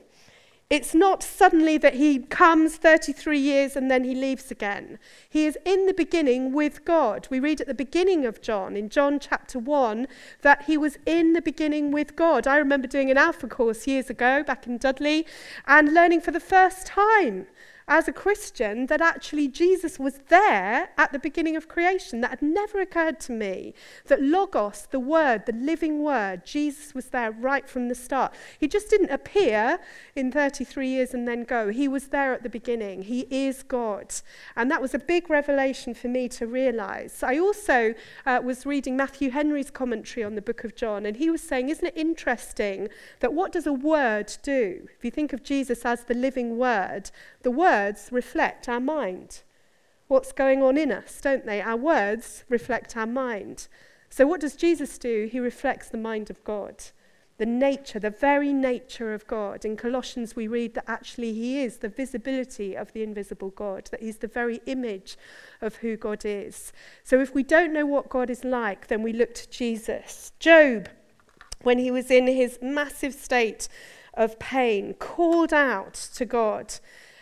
It's 0.67 0.95
not 0.95 1.21
suddenly 1.21 1.77
that 1.77 1.93
he 1.93 2.19
comes 2.19 2.77
33 2.77 3.37
years 3.37 3.75
and 3.75 3.91
then 3.91 4.03
he 4.03 4.15
leaves 4.15 4.49
again. 4.49 4.97
He 5.29 5.45
is 5.45 5.59
in 5.63 5.85
the 5.85 5.93
beginning 5.93 6.53
with 6.53 6.83
God. 6.85 7.27
We 7.29 7.39
read 7.39 7.61
at 7.61 7.67
the 7.67 7.75
beginning 7.75 8.25
of 8.25 8.41
John, 8.41 8.75
in 8.75 8.89
John 8.89 9.19
chapter 9.19 9.59
1, 9.59 10.07
that 10.41 10.63
he 10.63 10.75
was 10.75 10.97
in 11.05 11.33
the 11.33 11.41
beginning 11.41 11.91
with 11.91 12.15
God. 12.15 12.47
I 12.47 12.57
remember 12.57 12.87
doing 12.87 13.11
an 13.11 13.17
Alpha 13.17 13.47
course 13.47 13.85
years 13.85 14.09
ago 14.09 14.41
back 14.41 14.65
in 14.65 14.79
Dudley 14.79 15.27
and 15.67 15.93
learning 15.93 16.21
for 16.21 16.31
the 16.31 16.39
first 16.39 16.87
time 16.87 17.45
as 17.87 18.07
a 18.07 18.13
Christian 18.13 18.87
that 18.87 19.01
actually 19.01 19.47
Jesus 19.47 19.99
was 19.99 20.19
there 20.29 20.89
at 20.97 21.11
the 21.11 21.19
beginning 21.19 21.55
of 21.55 21.67
creation. 21.67 22.21
That 22.21 22.31
had 22.31 22.41
never 22.41 22.79
occurred 22.81 23.19
to 23.21 23.31
me. 23.31 23.73
That 24.07 24.21
Logos, 24.21 24.87
the 24.89 24.99
Word, 24.99 25.45
the 25.45 25.53
living 25.53 26.01
Word, 26.01 26.45
Jesus 26.45 26.95
was 26.95 27.07
there 27.07 27.31
right 27.31 27.69
from 27.69 27.87
the 27.87 27.95
start. 27.95 28.33
He 28.59 28.67
just 28.67 28.89
didn't 28.89 29.11
appear 29.11 29.79
in 30.15 30.31
33 30.31 30.87
years 30.87 31.13
and 31.13 31.27
then 31.27 31.43
go. 31.43 31.69
He 31.69 31.87
was 31.87 32.07
there 32.07 32.33
at 32.33 32.43
the 32.43 32.49
beginning. 32.49 33.03
He 33.03 33.27
is 33.29 33.61
God. 33.61 34.13
And 34.55 34.71
that 34.71 34.81
was 34.81 34.93
a 34.93 34.99
big 34.99 35.29
revelation 35.29 35.93
for 35.93 36.07
me 36.07 36.27
to 36.29 36.47
realize. 36.47 37.21
I 37.21 37.37
also 37.37 37.93
uh, 38.25 38.41
was 38.43 38.65
reading 38.65 38.97
Matthew 38.97 39.29
Henry's 39.29 39.69
commentary 39.69 40.23
on 40.23 40.35
the 40.35 40.41
book 40.41 40.63
of 40.63 40.75
John, 40.75 41.05
and 41.05 41.17
he 41.17 41.29
was 41.29 41.41
saying, 41.41 41.69
Isn't 41.69 41.85
it 41.85 41.97
interesting 41.97 42.89
that 43.19 43.33
what 43.33 43.51
does 43.51 43.67
a 43.67 43.73
word 43.73 44.35
do? 44.41 44.87
If 44.97 45.05
you 45.05 45.11
think 45.11 45.33
of 45.33 45.43
Jesus 45.43 45.85
as 45.85 46.03
the 46.03 46.13
living 46.13 46.57
Word, 46.57 47.11
the 47.41 47.51
words 47.75 48.09
reflect 48.11 48.69
our 48.69 48.79
mind. 48.79 49.41
What's 50.07 50.31
going 50.31 50.61
on 50.63 50.77
in 50.77 50.91
us, 50.91 51.19
don't 51.19 51.45
they? 51.45 51.61
Our 51.61 51.75
words 51.75 52.45
reflect 52.47 52.95
our 52.95 53.07
mind. 53.07 53.67
So, 54.09 54.25
what 54.25 54.39
does 54.39 54.55
Jesus 54.55 54.97
do? 54.97 55.27
He 55.29 55.39
reflects 55.39 55.89
the 55.89 55.97
mind 55.97 56.29
of 56.29 56.43
God, 56.43 56.75
the 57.37 57.45
nature, 57.45 57.99
the 57.99 58.09
very 58.27 58.53
nature 58.53 59.13
of 59.13 59.27
God. 59.27 59.65
In 59.65 59.75
Colossians, 59.75 60.35
we 60.35 60.47
read 60.47 60.73
that 60.75 60.85
actually 60.87 61.33
He 61.33 61.63
is 61.63 61.79
the 61.79 61.89
visibility 61.89 62.75
of 62.75 62.93
the 62.93 63.03
invisible 63.03 63.49
God, 63.49 63.89
that 63.91 64.01
He's 64.01 64.19
the 64.19 64.35
very 64.39 64.61
image 64.67 65.17
of 65.61 65.75
who 65.77 65.97
God 65.97 66.23
is. 66.23 66.71
So, 67.03 67.19
if 67.19 67.33
we 67.35 67.43
don't 67.43 67.73
know 67.73 67.85
what 67.85 68.07
God 68.09 68.29
is 68.29 68.45
like, 68.45 68.87
then 68.87 69.01
we 69.03 69.11
look 69.11 69.33
to 69.33 69.49
Jesus. 69.49 70.31
Job, 70.39 70.87
when 71.63 71.79
he 71.79 71.91
was 71.91 72.09
in 72.11 72.27
his 72.27 72.59
massive 72.61 73.13
state 73.13 73.67
of 74.13 74.39
pain, 74.39 74.93
called 74.93 75.51
out 75.51 75.95
to 76.15 76.25
God 76.25 76.75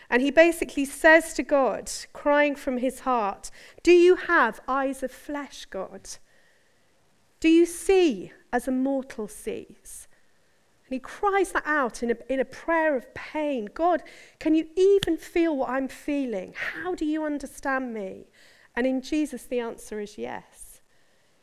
and 0.09 0.21
he 0.21 0.31
basically 0.31 0.85
says 0.85 1.33
to 1.33 1.43
God, 1.43 1.91
crying 2.13 2.55
from 2.55 2.77
his 2.77 3.01
heart, 3.01 3.49
Do 3.81 3.91
you 3.91 4.15
have 4.15 4.61
eyes 4.67 5.03
of 5.03 5.11
flesh, 5.11 5.65
God? 5.65 6.09
Do 7.39 7.49
you 7.49 7.65
see 7.65 8.31
as 8.51 8.67
a 8.67 8.71
mortal 8.71 9.27
sees? 9.27 10.07
And 10.85 10.93
he 10.93 10.99
cries 10.99 11.51
that 11.53 11.63
out 11.65 12.03
in 12.03 12.11
a, 12.11 12.15
in 12.29 12.39
a 12.39 12.45
prayer 12.45 12.95
of 12.95 13.13
pain 13.13 13.69
God, 13.73 14.03
can 14.39 14.53
you 14.55 14.67
even 14.75 15.17
feel 15.17 15.55
what 15.57 15.69
I'm 15.69 15.87
feeling? 15.87 16.53
How 16.73 16.93
do 16.95 17.05
you 17.05 17.23
understand 17.23 17.93
me? 17.93 18.27
And 18.75 18.87
in 18.87 19.01
Jesus, 19.01 19.43
the 19.43 19.59
answer 19.59 19.99
is 19.99 20.17
yes. 20.17 20.81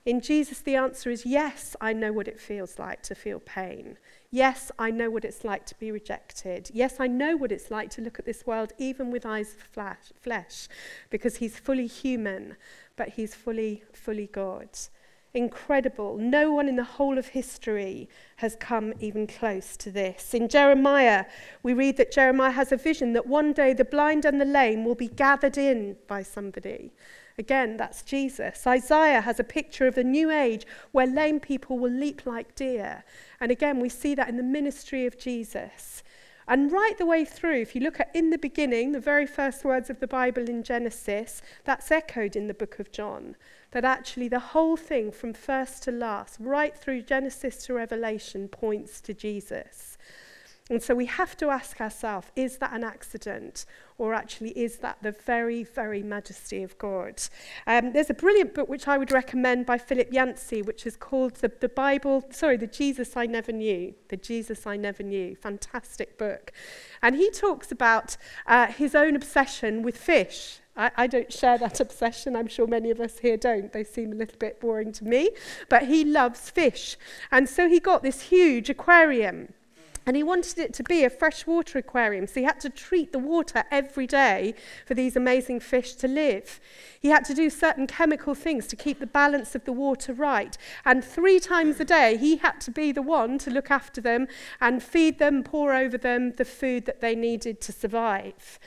In 0.05 0.21
Jesus, 0.21 0.61
the 0.61 0.77
answer 0.77 1.11
is 1.11 1.27
yes, 1.27 1.77
I 1.81 1.93
know 1.93 2.13
what 2.13 2.29
it 2.29 2.41
feels 2.41 2.79
like 2.79 3.03
to 3.03 3.15
feel 3.15 3.41
pain. 3.41 3.99
Yes, 4.33 4.71
I 4.79 4.93
know 4.93 5.11
what 5.11 5.25
it's 5.25 5.45
like 5.45 5.67
to 5.67 5.75
be 5.81 5.91
rejected. 5.91 6.71
Yes, 6.73 7.01
I 7.01 7.09
know 7.09 7.37
what 7.37 7.51
it's 7.51 7.71
like 7.71 7.91
to 7.91 8.01
look 8.01 8.21
at 8.21 8.25
this 8.25 8.47
world 8.47 8.73
even 8.79 9.11
with 9.11 9.27
eyes 9.27 9.55
of 9.55 9.91
flesh, 10.21 10.69
because 11.11 11.37
he's 11.37 11.59
fully 11.59 11.89
human, 11.89 12.57
but 12.95 13.09
he's 13.09 13.35
fully, 13.35 13.83
fully 13.93 14.29
God. 14.29 14.69
Incredible. 15.35 16.17
No 16.17 16.53
one 16.53 16.69
in 16.69 16.77
the 16.77 16.85
whole 16.85 17.19
of 17.19 17.29
history 17.29 18.09
has 18.37 18.57
come 18.57 18.93
even 19.01 19.27
close 19.27 19.77
to 19.79 19.91
this. 19.91 20.33
In 20.33 20.49
Jeremiah, 20.49 21.25
we 21.65 21.73
read 21.73 21.97
that 21.97 22.13
Jeremiah 22.13 22.51
has 22.51 22.71
a 22.71 22.77
vision 22.77 23.13
that 23.15 23.27
one 23.27 23.53
day 23.53 23.73
the 23.73 23.85
blind 23.85 24.25
and 24.25 24.41
the 24.41 24.45
lame 24.45 24.85
will 24.85 24.97
be 24.97 25.09
gathered 25.09 25.59
in 25.59 25.97
by 26.07 26.23
somebody. 26.23 26.93
Again, 27.41 27.79
that's 27.79 28.03
Jesus. 28.03 28.67
Isaiah 28.67 29.23
has 29.23 29.41
a 29.41 29.45
picture 29.45 29.87
of 29.87 29.97
a 29.97 30.05
new 30.05 30.31
age 30.31 30.67
where 30.93 31.07
lame 31.07 31.41
people 31.41 31.79
will 31.79 31.91
leap 31.91 32.27
like 32.27 32.55
deer. 32.55 33.03
And 33.41 33.51
again, 33.51 33.81
we 33.81 33.89
see 33.89 34.15
that 34.15 34.29
in 34.29 34.37
the 34.37 34.43
ministry 34.43 35.07
of 35.07 35.19
Jesus. 35.19 36.03
And 36.47 36.71
right 36.71 36.99
the 36.99 37.07
way 37.07 37.25
through, 37.25 37.63
if 37.63 37.75
you 37.75 37.81
look 37.81 37.99
at 37.99 38.15
in 38.15 38.29
the 38.29 38.37
beginning, 38.37 38.93
the 38.93 39.01
very 39.01 39.27
first 39.27 39.65
words 39.65 39.89
of 39.89 40.01
the 40.01 40.07
Bible 40.07 40.51
in 40.51 40.63
Genesis, 40.63 41.41
that's 41.65 41.91
echoed 41.91 42.37
in 42.37 42.47
the 42.47 42.53
book 42.53 42.79
of 42.79 42.93
John. 42.93 43.37
That 43.71 43.87
actually 43.87 44.29
the 44.29 44.39
whole 44.39 44.77
thing, 44.77 45.11
from 45.11 45.33
first 45.33 45.83
to 45.85 45.93
last, 45.93 46.37
right 46.41 46.77
through 46.77 47.03
Genesis 47.03 47.65
to 47.65 47.73
Revelation, 47.73 48.49
points 48.49 49.01
to 49.01 49.15
Jesus. 49.15 49.90
And 50.71 50.81
so 50.81 50.95
we 50.95 51.07
have 51.07 51.37
to 51.39 51.51
ask 51.51 51.81
ourselves 51.81 52.29
is 52.37 52.59
that 52.59 52.73
an 52.73 52.85
accident? 52.85 53.67
Or 53.99 54.15
actually, 54.15 54.51
is 54.51 54.79
that 54.79 54.97
the 55.03 55.11
very, 55.11 55.63
very 55.65 56.03
majesty 56.03 56.63
of 56.63 56.79
God? 56.79 57.21
Um, 57.67 57.93
there's 57.93 58.09
a 58.09 58.15
brilliant 58.15 58.55
book 58.55 58.69
which 58.69 58.89
I 58.89 58.97
would 58.97 59.11
recommend 59.11 59.67
by 59.67 59.77
Philip 59.77 60.11
Yancey, 60.11 60.63
which 60.63 60.87
is 60.87 60.97
called 60.97 61.35
the, 61.35 61.53
the 61.61 61.69
Bible, 61.69 62.25
sorry, 62.31 62.57
The 62.57 62.67
Jesus 62.67 63.15
I 63.17 63.27
Never 63.27 63.53
Knew. 63.53 63.95
The 64.09 64.17
Jesus 64.17 64.67
I 64.67 64.77
Never 64.77 65.03
Knew. 65.03 65.35
Fantastic 65.35 66.17
book. 66.17 66.53
And 67.03 67.17
he 67.17 67.31
talks 67.31 67.71
about 67.73 68.17
uh, 68.47 68.69
his 68.69 68.95
own 68.95 69.17
obsession 69.17 69.83
with 69.83 69.99
fish. 69.99 70.61
I, 70.77 70.93
I 70.97 71.07
don't 71.07 71.33
share 71.33 71.59
that 71.59 71.81
obsession. 71.87 72.37
I'm 72.37 72.49
sure 72.49 72.67
many 72.67 72.91
of 72.91 73.01
us 73.01 73.19
here 73.19 73.37
don't. 73.37 73.73
They 73.73 73.85
seem 73.85 74.13
a 74.13 74.17
little 74.17 74.39
bit 74.39 74.61
boring 74.61 74.93
to 74.93 75.05
me. 75.05 75.31
But 75.69 75.89
he 75.89 76.05
loves 76.05 76.49
fish. 76.49 76.97
And 77.31 77.49
so 77.49 77.69
he 77.69 77.81
got 77.81 78.03
this 78.03 78.23
huge 78.23 78.71
aquarium. 78.71 79.53
And 80.11 80.17
he 80.17 80.25
wanted 80.25 80.59
it 80.59 80.75
to 80.75 80.83
be 80.83 81.05
a 81.05 81.09
freshwater 81.09 81.79
aquarium, 81.79 82.27
so 82.27 82.41
he 82.41 82.43
had 82.43 82.59
to 82.63 82.69
treat 82.69 83.13
the 83.13 83.21
water 83.21 83.63
every 83.71 84.09
day 84.09 84.57
for 84.85 84.93
these 84.93 85.15
amazing 85.15 85.61
fish 85.61 85.95
to 85.95 86.09
live. 86.09 86.59
He 86.99 87.11
had 87.11 87.25
to 87.27 87.33
do 87.33 87.49
certain 87.49 87.87
chemical 87.87 88.35
things 88.35 88.67
to 88.67 88.75
keep 88.75 88.99
the 88.99 89.07
balance 89.07 89.55
of 89.55 89.67
the 89.67 89.73
water 89.73 90.13
right. 90.13 90.59
And 90.85 91.05
three 91.05 91.39
times 91.39 91.79
a 91.79 91.85
day, 91.85 92.17
he 92.17 92.39
had 92.39 92.61
to 92.63 92.73
be 92.73 92.91
the 92.91 93.03
one 93.03 93.39
to 93.39 93.53
look 93.53 93.71
after 93.71 94.01
them 94.01 94.27
and 94.61 94.83
feed 94.83 95.21
them, 95.21 95.45
pour 95.45 95.73
over 95.73 95.97
them 95.97 96.33
the 96.33 96.45
food 96.45 96.87
that 96.87 97.01
they 97.01 97.15
needed 97.15 97.61
to 97.61 97.73
survive. 97.73 98.59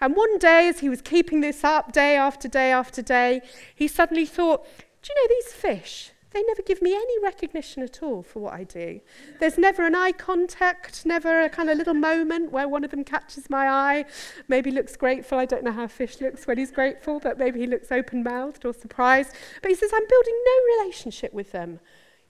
And 0.00 0.14
one 0.14 0.38
day, 0.38 0.68
as 0.68 0.78
he 0.78 0.88
was 0.88 1.02
keeping 1.02 1.40
this 1.40 1.64
up 1.64 1.90
day 1.90 2.14
after 2.14 2.46
day 2.46 2.70
after 2.70 3.02
day, 3.02 3.40
he 3.74 3.88
suddenly 3.88 4.24
thought, 4.24 4.64
Do 5.02 5.10
you 5.12 5.20
know 5.20 5.34
these 5.34 5.52
fish? 5.52 6.11
They 6.32 6.42
never 6.44 6.62
give 6.62 6.80
me 6.80 6.94
any 6.94 7.22
recognition 7.22 7.82
at 7.82 8.02
all 8.02 8.22
for 8.22 8.40
what 8.40 8.54
I 8.54 8.64
do. 8.64 9.00
There's 9.40 9.58
never 9.58 9.86
an 9.86 9.94
eye 9.94 10.12
contact, 10.12 11.04
never 11.04 11.42
a 11.42 11.48
kind 11.48 11.68
of 11.68 11.76
little 11.76 11.94
moment 11.94 12.52
where 12.52 12.68
one 12.68 12.84
of 12.84 12.90
them 12.90 13.04
catches 13.04 13.50
my 13.50 13.68
eye, 13.68 14.04
maybe 14.48 14.70
looks 14.70 14.96
grateful. 14.96 15.38
I 15.38 15.44
don't 15.44 15.64
know 15.64 15.72
how 15.72 15.86
fish 15.86 16.20
looks 16.20 16.46
when 16.46 16.58
he's 16.58 16.70
grateful, 16.70 17.20
but 17.20 17.38
maybe 17.38 17.60
he 17.60 17.66
looks 17.66 17.92
open 17.92 18.22
mouthed 18.22 18.64
or 18.64 18.72
surprised. 18.72 19.34
But 19.60 19.70
he 19.70 19.74
says, 19.74 19.90
I'm 19.94 20.06
building 20.08 20.40
no 20.44 20.82
relationship 20.82 21.32
with 21.32 21.52
them. 21.52 21.80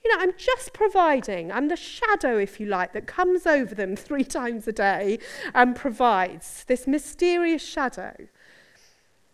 You 0.03 0.11
know, 0.11 0.21
I'm 0.21 0.33
just 0.35 0.73
providing. 0.73 1.51
I'm 1.51 1.69
the 1.69 1.77
shadow, 1.77 2.37
if 2.37 2.59
you 2.59 2.65
like, 2.65 2.91
that 2.91 3.07
comes 3.07 3.45
over 3.45 3.73
them 3.73 3.95
three 3.95 4.25
times 4.25 4.67
a 4.67 4.73
day 4.73 5.19
and 5.53 5.75
provides 5.75 6.65
this 6.65 6.87
mysterious 6.87 7.65
shadow. 7.65 8.13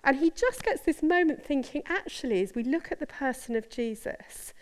And 0.03 0.17
he 0.17 0.31
just 0.31 0.63
gets 0.63 0.81
this 0.81 1.03
moment 1.03 1.43
thinking, 1.43 1.83
actually, 1.87 2.41
as 2.41 2.55
we 2.55 2.63
look 2.63 2.91
at 2.91 2.99
the 2.99 3.07
person 3.07 3.55
of 3.55 3.69
Jesus, 3.69 4.53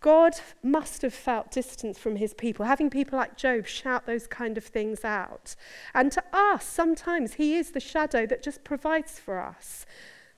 God 0.00 0.34
must 0.62 1.02
have 1.02 1.14
felt 1.14 1.50
distance 1.50 1.98
from 1.98 2.16
his 2.16 2.34
people, 2.34 2.66
having 2.66 2.90
people 2.90 3.18
like 3.18 3.38
Job 3.38 3.66
shout 3.66 4.04
those 4.04 4.26
kind 4.26 4.58
of 4.58 4.64
things 4.64 5.02
out. 5.04 5.56
And 5.94 6.12
to 6.12 6.22
us, 6.32 6.64
sometimes 6.66 7.34
he 7.34 7.56
is 7.56 7.70
the 7.70 7.80
shadow 7.80 8.26
that 8.26 8.42
just 8.42 8.64
provides 8.64 9.18
for 9.18 9.40
us. 9.40 9.86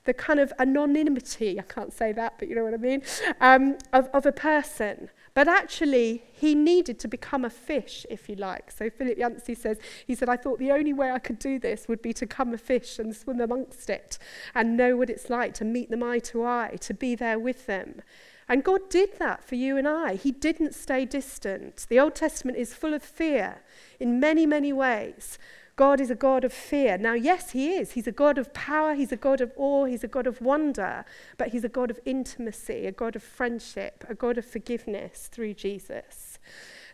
The 0.07 0.13
kind 0.13 0.39
of 0.39 0.53
anonymity, 0.57 1.59
I 1.59 1.63
can't 1.63 1.91
say 1.91 2.13
that, 2.13 2.35
but 2.39 2.47
you 2.47 2.55
know 2.55 2.63
what 2.63 2.73
I 2.73 2.77
mean, 2.77 3.01
um, 3.41 3.77
of, 3.91 4.09
of 4.13 4.25
a 4.25 4.31
person. 4.31 5.09
But 5.33 5.49
actually, 5.49 6.23
he 6.31 6.55
needed 6.55 6.97
to 6.99 7.07
become 7.09 7.43
a 7.43 7.49
fish, 7.49 8.05
if 8.09 8.29
you 8.29 8.35
like. 8.35 8.71
So 8.71 8.89
Philip 8.89 9.17
Yancey 9.17 9.53
says, 9.53 9.77
he 10.07 10.15
said, 10.15 10.29
I 10.29 10.37
thought 10.37 10.59
the 10.59 10.71
only 10.71 10.93
way 10.93 11.11
I 11.11 11.19
could 11.19 11.39
do 11.39 11.59
this 11.59 11.87
would 11.89 12.01
be 12.01 12.13
to 12.13 12.25
come 12.25 12.53
a 12.53 12.57
fish 12.57 12.99
and 12.99 13.13
swim 13.13 13.41
amongst 13.41 13.89
it 13.89 14.17
and 14.55 14.77
know 14.77 14.95
what 14.95 15.09
it's 15.09 15.29
like 15.29 15.53
to 15.55 15.65
meet 15.65 15.91
them 15.91 16.03
eye 16.03 16.19
to 16.19 16.45
eye, 16.45 16.77
to 16.81 16.93
be 16.93 17.13
there 17.13 17.37
with 17.37 17.67
them. 17.67 18.01
And 18.49 18.63
God 18.63 18.89
did 18.89 19.19
that 19.19 19.43
for 19.43 19.55
you 19.55 19.75
and 19.75 19.87
I. 19.87 20.15
He 20.15 20.31
didn't 20.31 20.73
stay 20.73 21.03
distant. 21.03 21.85
The 21.89 21.99
Old 21.99 22.15
Testament 22.15 22.57
is 22.57 22.73
full 22.73 22.93
of 22.93 23.03
fear 23.03 23.57
in 23.99 24.21
many, 24.21 24.45
many 24.45 24.71
ways. 24.71 25.37
God 25.77 26.01
is 26.01 26.09
a 26.09 26.15
God 26.15 26.43
of 26.43 26.51
fear. 26.51 26.97
Now, 26.97 27.13
yes, 27.13 27.51
He 27.51 27.75
is. 27.75 27.91
He's 27.91 28.07
a 28.07 28.11
God 28.11 28.37
of 28.39 28.51
power, 28.53 28.95
He's 28.95 29.11
a 29.11 29.15
God 29.15 29.39
of 29.39 29.53
awe, 29.55 29.85
He's 29.85 30.03
a 30.03 30.07
God 30.07 30.27
of 30.27 30.41
wonder, 30.41 31.05
but 31.37 31.49
He's 31.49 31.63
a 31.63 31.69
God 31.69 31.91
of 31.91 31.99
intimacy, 32.03 32.87
a 32.87 32.91
God 32.91 33.15
of 33.15 33.21
friendship, 33.23 34.03
a 34.09 34.15
God 34.15 34.39
of 34.39 34.45
forgiveness 34.45 35.29
through 35.31 35.53
Jesus. 35.53 36.39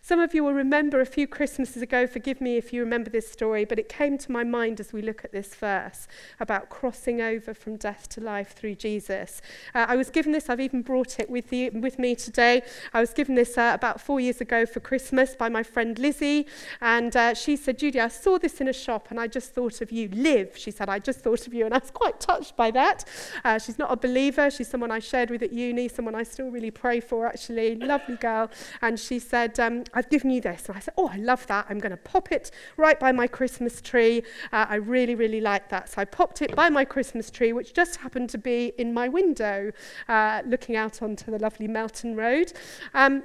Some 0.05 0.19
of 0.19 0.33
you 0.33 0.43
will 0.43 0.53
remember 0.53 0.99
a 0.99 1.05
few 1.05 1.27
Christmases 1.27 1.81
ago, 1.81 2.05
forgive 2.07 2.41
me 2.41 2.57
if 2.57 2.73
you 2.73 2.81
remember 2.81 3.09
this 3.09 3.31
story, 3.31 3.63
but 3.63 3.79
it 3.79 3.87
came 3.87 4.17
to 4.17 4.33
my 4.33 4.43
mind 4.43 4.81
as 4.81 4.91
we 4.91 5.01
look 5.01 5.23
at 5.23 5.31
this 5.31 5.55
verse 5.55 6.09
about 6.41 6.67
crossing 6.67 7.21
over 7.21 7.53
from 7.53 7.77
death 7.77 8.09
to 8.09 8.19
life 8.19 8.51
through 8.51 8.75
Jesus. 8.75 9.41
Uh, 9.73 9.85
I 9.87 9.95
was 9.95 10.09
given 10.09 10.33
this, 10.33 10.49
I've 10.49 10.59
even 10.59 10.81
brought 10.81 11.21
it 11.21 11.29
with, 11.29 11.53
you, 11.53 11.71
with 11.73 11.99
me 11.99 12.15
today. 12.15 12.63
I 12.93 12.99
was 12.99 13.13
given 13.13 13.35
this 13.35 13.57
uh, 13.57 13.71
about 13.73 14.01
four 14.01 14.19
years 14.19 14.41
ago 14.41 14.65
for 14.65 14.81
Christmas 14.81 15.35
by 15.35 15.47
my 15.47 15.63
friend 15.63 15.97
Lizzie, 15.97 16.47
and 16.81 17.15
uh, 17.15 17.33
she 17.33 17.55
said, 17.55 17.79
Judy, 17.79 18.01
I 18.01 18.09
saw 18.09 18.37
this 18.37 18.59
in 18.59 18.67
a 18.67 18.73
shop 18.73 19.07
and 19.09 19.17
I 19.17 19.27
just 19.27 19.53
thought 19.53 19.79
of 19.79 19.89
you. 19.89 20.09
Liv, 20.09 20.57
she 20.57 20.71
said, 20.71 20.89
I 20.89 20.99
just 20.99 21.21
thought 21.21 21.47
of 21.47 21.53
you, 21.53 21.63
and 21.63 21.73
I 21.73 21.77
was 21.77 21.91
quite 21.91 22.19
touched 22.19 22.57
by 22.57 22.71
that. 22.71 23.05
Uh, 23.45 23.57
she's 23.57 23.79
not 23.79 23.89
a 23.89 23.95
believer, 23.95 24.51
she's 24.51 24.67
someone 24.67 24.91
I 24.91 24.99
shared 24.99 25.29
with 25.29 25.43
at 25.43 25.53
uni, 25.53 25.87
someone 25.87 26.13
I 26.13 26.23
still 26.23 26.49
really 26.49 26.71
pray 26.71 26.99
for, 26.99 27.25
actually. 27.25 27.75
Lovely 27.75 28.17
girl. 28.17 28.51
And 28.81 28.99
she 28.99 29.17
said, 29.17 29.57
um, 29.61 29.85
I've 29.93 30.09
given 30.09 30.29
you 30.29 30.41
this. 30.41 30.67
And 30.67 30.77
I 30.77 30.79
said, 30.79 30.93
Oh, 30.97 31.07
I 31.07 31.17
love 31.17 31.45
that. 31.47 31.65
I'm 31.69 31.79
going 31.79 31.91
to 31.91 31.97
pop 31.97 32.31
it 32.31 32.51
right 32.77 32.99
by 32.99 33.11
my 33.11 33.27
Christmas 33.27 33.81
tree. 33.81 34.23
Uh, 34.51 34.65
I 34.69 34.75
really, 34.75 35.15
really 35.15 35.41
like 35.41 35.69
that. 35.69 35.89
So 35.89 36.01
I 36.01 36.05
popped 36.05 36.41
it 36.41 36.55
by 36.55 36.69
my 36.69 36.85
Christmas 36.85 37.29
tree, 37.29 37.53
which 37.53 37.73
just 37.73 37.97
happened 37.97 38.29
to 38.31 38.37
be 38.37 38.73
in 38.77 38.93
my 38.93 39.07
window, 39.07 39.71
uh, 40.07 40.41
looking 40.45 40.75
out 40.75 41.01
onto 41.01 41.31
the 41.31 41.39
lovely 41.39 41.67
Melton 41.67 42.15
Road. 42.15 42.53
Um, 42.93 43.23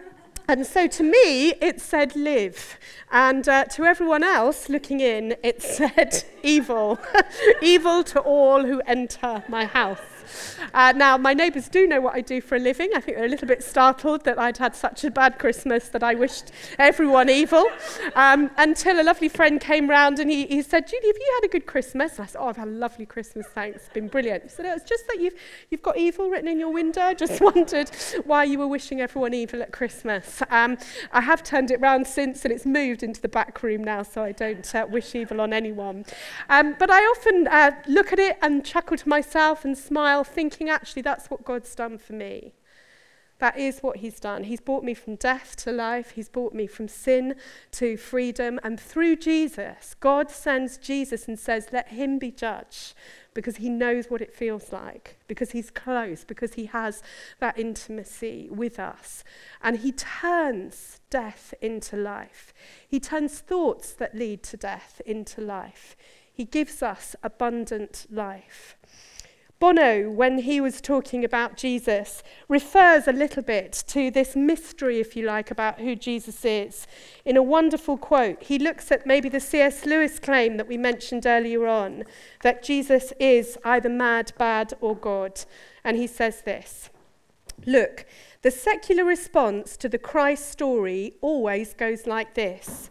and 0.50 0.66
so 0.66 0.86
to 0.86 1.02
me, 1.02 1.50
it 1.60 1.78
said 1.78 2.16
live. 2.16 2.78
And 3.12 3.46
uh, 3.46 3.66
to 3.66 3.84
everyone 3.84 4.24
else 4.24 4.70
looking 4.70 5.00
in, 5.00 5.36
it 5.42 5.62
said 5.78 6.24
evil. 6.42 6.98
evil 7.62 8.02
to 8.04 8.20
all 8.20 8.64
who 8.64 8.80
enter 8.86 9.44
my 9.48 9.66
house. 9.66 10.17
Uh, 10.74 10.92
now, 10.96 11.16
my 11.16 11.34
neighbours 11.34 11.68
do 11.68 11.86
know 11.86 12.00
what 12.00 12.14
I 12.14 12.20
do 12.20 12.40
for 12.40 12.56
a 12.56 12.58
living. 12.58 12.90
I 12.94 13.00
think 13.00 13.16
they're 13.16 13.26
a 13.26 13.30
little 13.30 13.48
bit 13.48 13.62
startled 13.62 14.24
that 14.24 14.38
I'd 14.38 14.58
had 14.58 14.74
such 14.74 15.04
a 15.04 15.10
bad 15.10 15.38
Christmas 15.38 15.88
that 15.88 16.02
I 16.02 16.14
wished 16.14 16.52
everyone 16.78 17.30
evil. 17.30 17.66
Um, 18.14 18.50
until 18.56 19.00
a 19.00 19.04
lovely 19.04 19.28
friend 19.28 19.60
came 19.60 19.88
round 19.88 20.18
and 20.18 20.30
he, 20.30 20.46
he 20.46 20.62
said, 20.62 20.86
Judy, 20.86 21.06
have 21.06 21.16
you 21.16 21.32
had 21.40 21.48
a 21.48 21.52
good 21.52 21.66
Christmas? 21.66 22.12
And 22.16 22.22
I 22.22 22.26
said, 22.26 22.38
Oh, 22.40 22.48
I've 22.48 22.56
had 22.56 22.68
a 22.68 22.72
lovely 22.72 23.06
Christmas, 23.06 23.46
thanks. 23.54 23.76
It's 23.76 23.88
been 23.88 24.08
brilliant. 24.08 24.44
He 24.44 24.48
said, 24.48 24.66
It's 24.66 24.88
just 24.88 25.06
that 25.08 25.20
you've, 25.20 25.34
you've 25.70 25.82
got 25.82 25.96
evil 25.96 26.28
written 26.28 26.48
in 26.48 26.58
your 26.58 26.72
window. 26.72 27.14
Just 27.14 27.40
wondered 27.40 27.90
why 28.24 28.44
you 28.44 28.58
were 28.58 28.68
wishing 28.68 29.00
everyone 29.00 29.34
evil 29.34 29.62
at 29.62 29.72
Christmas. 29.72 30.42
Um, 30.50 30.78
I 31.12 31.20
have 31.20 31.42
turned 31.42 31.70
it 31.70 31.80
round 31.80 32.06
since 32.06 32.44
and 32.44 32.52
it's 32.52 32.66
moved 32.66 33.02
into 33.02 33.20
the 33.20 33.28
back 33.28 33.62
room 33.62 33.84
now, 33.84 34.02
so 34.02 34.22
I 34.22 34.32
don't 34.32 34.74
uh, 34.74 34.86
wish 34.88 35.14
evil 35.14 35.40
on 35.40 35.52
anyone. 35.52 36.04
Um, 36.48 36.76
but 36.78 36.90
I 36.90 37.00
often 37.00 37.48
uh, 37.48 37.72
look 37.86 38.12
at 38.12 38.18
it 38.18 38.38
and 38.42 38.64
chuckle 38.64 38.96
to 38.96 39.08
myself 39.08 39.64
and 39.64 39.76
smile 39.76 40.17
thinking, 40.24 40.68
actually, 40.68 41.02
that's 41.02 41.28
what 41.28 41.44
God's 41.44 41.74
done 41.74 41.98
for 41.98 42.12
me. 42.12 42.54
That 43.38 43.56
is 43.56 43.80
what 43.80 43.98
He's 43.98 44.18
done. 44.18 44.44
He's 44.44 44.60
brought 44.60 44.82
me 44.82 44.94
from 44.94 45.14
death 45.14 45.54
to 45.58 45.72
life, 45.72 46.12
He's 46.12 46.28
brought 46.28 46.54
me 46.54 46.66
from 46.66 46.88
sin 46.88 47.36
to 47.72 47.96
freedom. 47.96 48.58
And 48.64 48.80
through 48.80 49.16
Jesus, 49.16 49.94
God 50.00 50.30
sends 50.30 50.76
Jesus 50.76 51.28
and 51.28 51.38
says, 51.38 51.68
Let 51.72 51.88
Him 51.88 52.18
be 52.18 52.32
judge 52.32 52.94
because 53.34 53.58
He 53.58 53.68
knows 53.68 54.06
what 54.10 54.20
it 54.20 54.34
feels 54.34 54.72
like, 54.72 55.16
because 55.28 55.52
He's 55.52 55.70
close, 55.70 56.24
because 56.24 56.54
He 56.54 56.66
has 56.66 57.02
that 57.38 57.56
intimacy 57.56 58.48
with 58.50 58.80
us. 58.80 59.22
And 59.62 59.78
He 59.78 59.92
turns 59.92 61.00
death 61.08 61.54
into 61.62 61.96
life, 61.96 62.52
He 62.88 62.98
turns 62.98 63.38
thoughts 63.38 63.92
that 63.92 64.16
lead 64.16 64.42
to 64.44 64.56
death 64.56 65.00
into 65.06 65.40
life. 65.40 65.96
He 66.32 66.44
gives 66.44 66.82
us 66.82 67.16
abundant 67.22 68.06
life. 68.10 68.76
Bono, 69.60 70.08
when 70.08 70.38
he 70.38 70.60
was 70.60 70.80
talking 70.80 71.24
about 71.24 71.56
Jesus, 71.56 72.22
refers 72.48 73.08
a 73.08 73.12
little 73.12 73.42
bit 73.42 73.82
to 73.88 74.08
this 74.08 74.36
mystery, 74.36 75.00
if 75.00 75.16
you 75.16 75.26
like, 75.26 75.50
about 75.50 75.80
who 75.80 75.96
Jesus 75.96 76.44
is. 76.44 76.86
In 77.24 77.36
a 77.36 77.42
wonderful 77.42 77.96
quote, 77.96 78.40
he 78.44 78.56
looks 78.56 78.92
at 78.92 79.04
maybe 79.04 79.28
the 79.28 79.40
C.S. 79.40 79.84
Lewis 79.84 80.20
claim 80.20 80.58
that 80.58 80.68
we 80.68 80.76
mentioned 80.76 81.26
earlier 81.26 81.66
on 81.66 82.04
that 82.42 82.62
Jesus 82.62 83.12
is 83.18 83.58
either 83.64 83.88
mad, 83.88 84.32
bad, 84.38 84.74
or 84.80 84.94
God. 84.94 85.40
And 85.82 85.96
he 85.96 86.06
says 86.06 86.42
this 86.42 86.90
Look, 87.66 88.06
the 88.42 88.52
secular 88.52 89.04
response 89.04 89.76
to 89.78 89.88
the 89.88 89.98
Christ 89.98 90.50
story 90.50 91.14
always 91.20 91.74
goes 91.74 92.06
like 92.06 92.34
this. 92.34 92.90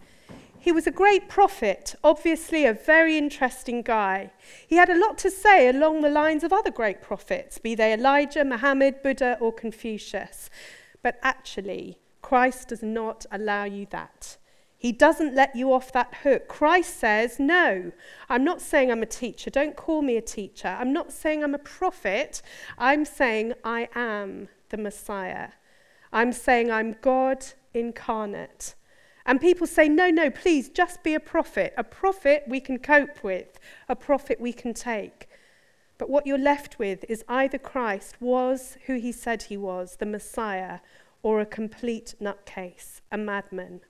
He 0.60 0.72
was 0.72 0.88
a 0.88 0.92
great 0.92 1.30
prophet, 1.30 1.96
obviously 2.04 2.66
a 2.66 2.74
very 2.74 3.18
interesting 3.18 3.82
guy. 3.82 4.32
He 4.68 4.76
had 4.76 4.90
a 4.90 5.00
lot 5.00 5.18
to 5.20 5.32
say 5.32 5.70
along 5.70 6.02
the 6.02 6.10
lines 6.10 6.44
of 6.44 6.52
other 6.52 6.72
great 6.72 7.02
prophets, 7.02 7.58
be 7.58 7.76
they 7.76 7.94
Elijah, 7.94 8.44
Muhammad, 8.44 9.02
Buddha, 9.02 9.38
or 9.40 9.54
Confucius. 9.54 10.50
But 11.04 11.20
actually, 11.22 12.00
Christ 12.22 12.70
does 12.70 12.84
not 12.84 13.26
allow 13.32 13.64
you 13.64 13.88
that. 13.92 14.38
He 14.78 14.92
doesn't 14.92 15.34
let 15.34 15.56
you 15.56 15.74
off 15.74 15.92
that 15.94 16.14
hook. 16.24 16.48
Christ 16.48 17.00
says, 17.00 17.40
No, 17.40 17.92
I'm 18.30 18.44
not 18.44 18.62
saying 18.62 18.92
I'm 18.92 19.02
a 19.02 19.08
teacher. 19.08 19.50
Don't 19.50 19.76
call 19.76 20.02
me 20.02 20.18
a 20.18 20.22
teacher. 20.22 20.68
I'm 20.68 20.94
not 20.94 21.12
saying 21.12 21.44
I'm 21.44 21.56
a 21.56 21.60
prophet. 21.60 22.42
I'm 22.78 23.06
saying 23.06 23.54
I 23.64 23.90
am 23.96 24.50
the 24.70 24.78
Messiah. 24.78 25.50
I'm 26.14 26.32
saying 26.32 26.72
I'm 26.72 26.96
God 27.02 27.46
incarnate. 27.74 28.76
And 29.28 29.42
people 29.42 29.68
say, 29.68 29.90
No, 29.90 30.10
no, 30.10 30.32
please 30.32 30.70
just 30.70 31.04
be 31.04 31.14
a 31.14 31.20
prophet. 31.20 31.74
A 31.78 31.84
prophet 31.84 32.46
we 32.48 32.62
can 32.62 32.80
cope 32.80 33.24
with, 33.24 33.60
a 33.90 33.96
prophet 33.96 34.40
we 34.40 34.54
can 34.54 34.74
take. 34.74 35.28
But 35.98 36.10
what 36.10 36.26
you're 36.26 36.38
left 36.38 36.80
with 36.80 37.04
is 37.10 37.26
either 37.28 37.58
Christ 37.58 38.16
was 38.22 38.78
who 38.86 38.96
he 38.96 39.12
said 39.12 39.44
he 39.44 39.58
was, 39.58 39.98
the 39.98 40.06
Messiah, 40.06 40.80
or 41.24 41.42
a 41.42 41.46
complete 41.46 42.16
nutcase, 42.22 43.02
a 43.12 43.18
madman. 43.18 43.82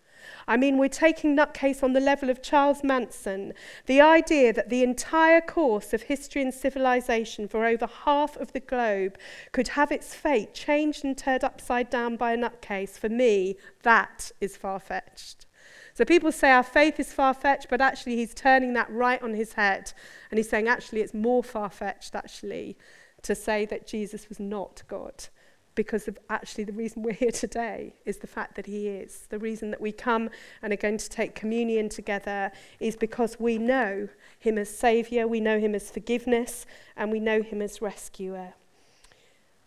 I 0.48 0.58
mean, 0.58 0.78
we're 0.78 0.90
taking 0.90 1.36
nutcase 1.36 1.84
on 1.84 1.94
the 1.94 2.00
level 2.00 2.30
of 2.30 2.42
Charles 2.42 2.84
Manson. 2.84 3.54
The 3.86 4.02
idea 4.02 4.54
that 4.54 4.70
the 4.70 4.84
entire 4.84 5.42
course 5.42 5.94
of 5.94 6.04
history 6.04 6.42
and 6.42 6.54
civilization 6.54 7.48
for 7.48 7.66
over 7.66 7.88
half 8.06 8.38
of 8.38 8.54
the 8.54 8.60
globe 8.60 9.18
could 9.52 9.70
have 9.70 9.92
its 9.92 10.14
fate 10.14 10.54
changed 10.54 11.04
and 11.04 11.18
turned 11.18 11.44
upside 11.44 11.90
down 11.90 12.16
by 12.16 12.34
a 12.34 12.38
nutcase, 12.38 12.98
for 12.98 13.10
me, 13.10 13.58
that 13.84 14.32
is 14.40 14.56
far 14.58 14.80
fetched. 14.80 15.46
So 15.94 16.06
people 16.06 16.32
say 16.32 16.52
our 16.52 16.64
faith 16.64 17.00
is 17.00 17.12
far 17.12 17.34
fetched, 17.34 17.70
but 17.70 17.82
actually 17.82 18.16
he's 18.16 18.34
turning 18.34 18.74
that 18.74 18.90
right 18.92 19.22
on 19.22 19.34
his 19.34 19.54
head. 19.54 19.94
And 20.30 20.38
he's 20.38 20.50
saying 20.50 20.68
actually 20.68 21.02
it's 21.02 21.14
more 21.14 21.44
far 21.44 21.70
fetched, 21.70 22.16
actually, 22.16 22.78
to 23.24 23.34
say 23.34 23.66
that 23.66 23.88
Jesus 23.88 24.30
was 24.30 24.40
not 24.40 24.84
God 24.88 25.30
because 25.78 26.10
of 26.10 26.18
actually 26.30 26.66
the 26.66 26.74
reason 26.74 27.04
we're 27.04 27.14
here 27.14 27.32
today 27.32 27.94
is 28.04 28.18
the 28.18 28.28
fact 28.28 28.56
that 28.56 28.66
He 28.66 28.90
is. 28.90 29.28
The 29.30 29.40
reason 29.40 29.72
that 29.72 29.80
we 29.80 29.94
come 29.94 30.30
and 30.62 30.74
are 30.74 30.78
going 30.78 30.98
to 30.98 31.10
take 31.10 31.36
communion 31.36 31.88
together 31.88 32.52
is 32.82 32.98
because 32.98 33.40
we 33.40 33.58
know 33.58 34.10
Him 34.40 34.58
as 34.58 34.70
Saviour, 34.70 35.26
we 35.26 35.40
know 35.40 35.60
Him 35.60 35.74
as 35.76 35.90
forgiveness, 35.90 36.66
and 36.98 37.12
we 37.12 37.22
know 37.22 37.42
Him 37.42 37.62
as 37.62 37.82
rescuer. 37.82 38.56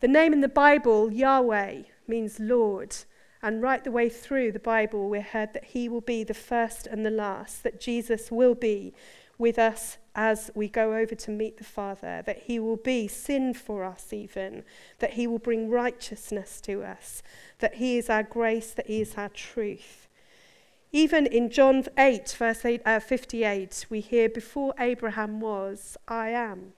The 0.01 0.09
name 0.09 0.35
in 0.35 0.41
the 0.41 0.49
Bible, 0.49 1.11
Yahweh, 1.11 1.83
means 2.07 2.41
Lord. 2.41 2.95
And 3.43 3.63
right 3.63 3.83
the 3.83 3.93
way 3.93 4.11
through 4.11 4.53
the 4.53 4.59
Bible, 4.59 5.09
we're 5.09 5.23
heard 5.23 5.55
that 5.55 5.65
He 5.65 5.89
will 5.89 6.03
be 6.03 6.25
the 6.25 6.35
first 6.35 6.87
and 6.87 7.07
the 7.07 7.11
last, 7.11 7.63
that 7.63 7.81
Jesus 7.81 8.31
will 8.31 8.55
be 8.55 8.93
with 9.41 9.59
us 9.59 9.97
as 10.15 10.51
we 10.55 10.69
go 10.69 10.95
over 10.95 11.15
to 11.15 11.31
meet 11.31 11.57
the 11.57 11.65
Father, 11.65 12.23
that 12.27 12.43
He 12.47 12.59
will 12.59 12.77
be 12.77 13.09
sin 13.09 13.55
for 13.55 13.85
us, 13.85 14.13
even, 14.13 14.65
that 14.99 15.15
He 15.15 15.27
will 15.27 15.39
bring 15.39 15.71
righteousness 15.71 16.61
to 16.63 16.83
us, 16.83 17.23
that 17.59 17.77
He 17.77 17.97
is 17.97 18.11
our 18.11 18.23
grace, 18.23 18.73
that 18.73 18.87
He 18.87 19.01
is 19.01 19.15
our 19.17 19.29
truth. 19.31 20.09
Even 20.93 21.27
in 21.27 21.51
John 21.51 21.85
8, 21.97 22.29
verse 22.37 22.65
8, 22.65 22.83
uh, 22.85 23.01
58, 23.01 23.87
we 23.89 24.01
hear, 24.01 24.29
Before 24.29 24.75
Abraham 24.79 25.41
was, 25.41 25.97
I 26.07 26.31
am. 26.31 26.73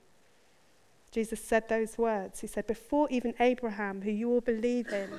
Jesus 1.10 1.42
said 1.42 1.68
those 1.68 1.98
words. 1.98 2.40
He 2.40 2.46
said, 2.46 2.66
Before 2.66 3.08
even 3.10 3.34
Abraham, 3.40 4.02
who 4.02 4.10
you 4.10 4.30
all 4.30 4.40
believe 4.40 4.88
in, 4.88 5.10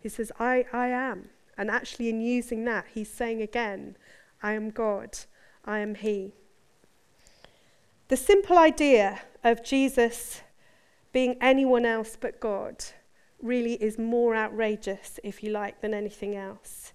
He 0.00 0.08
says, 0.08 0.32
I, 0.38 0.66
I 0.72 0.88
am. 0.88 1.30
And 1.56 1.70
actually, 1.70 2.08
in 2.08 2.20
using 2.20 2.64
that, 2.64 2.86
He's 2.92 3.10
saying 3.10 3.40
again, 3.40 3.96
I 4.42 4.54
am 4.54 4.70
God, 4.70 5.18
I 5.64 5.78
am 5.78 5.94
He. 5.94 6.32
The 8.10 8.16
simple 8.16 8.58
idea 8.58 9.20
of 9.44 9.62
Jesus 9.62 10.40
being 11.12 11.36
anyone 11.40 11.86
else 11.86 12.16
but 12.20 12.40
God 12.40 12.84
really 13.40 13.74
is 13.74 13.98
more 13.98 14.34
outrageous, 14.34 15.20
if 15.22 15.44
you 15.44 15.52
like, 15.52 15.80
than 15.80 15.94
anything 15.94 16.34
else. 16.34 16.92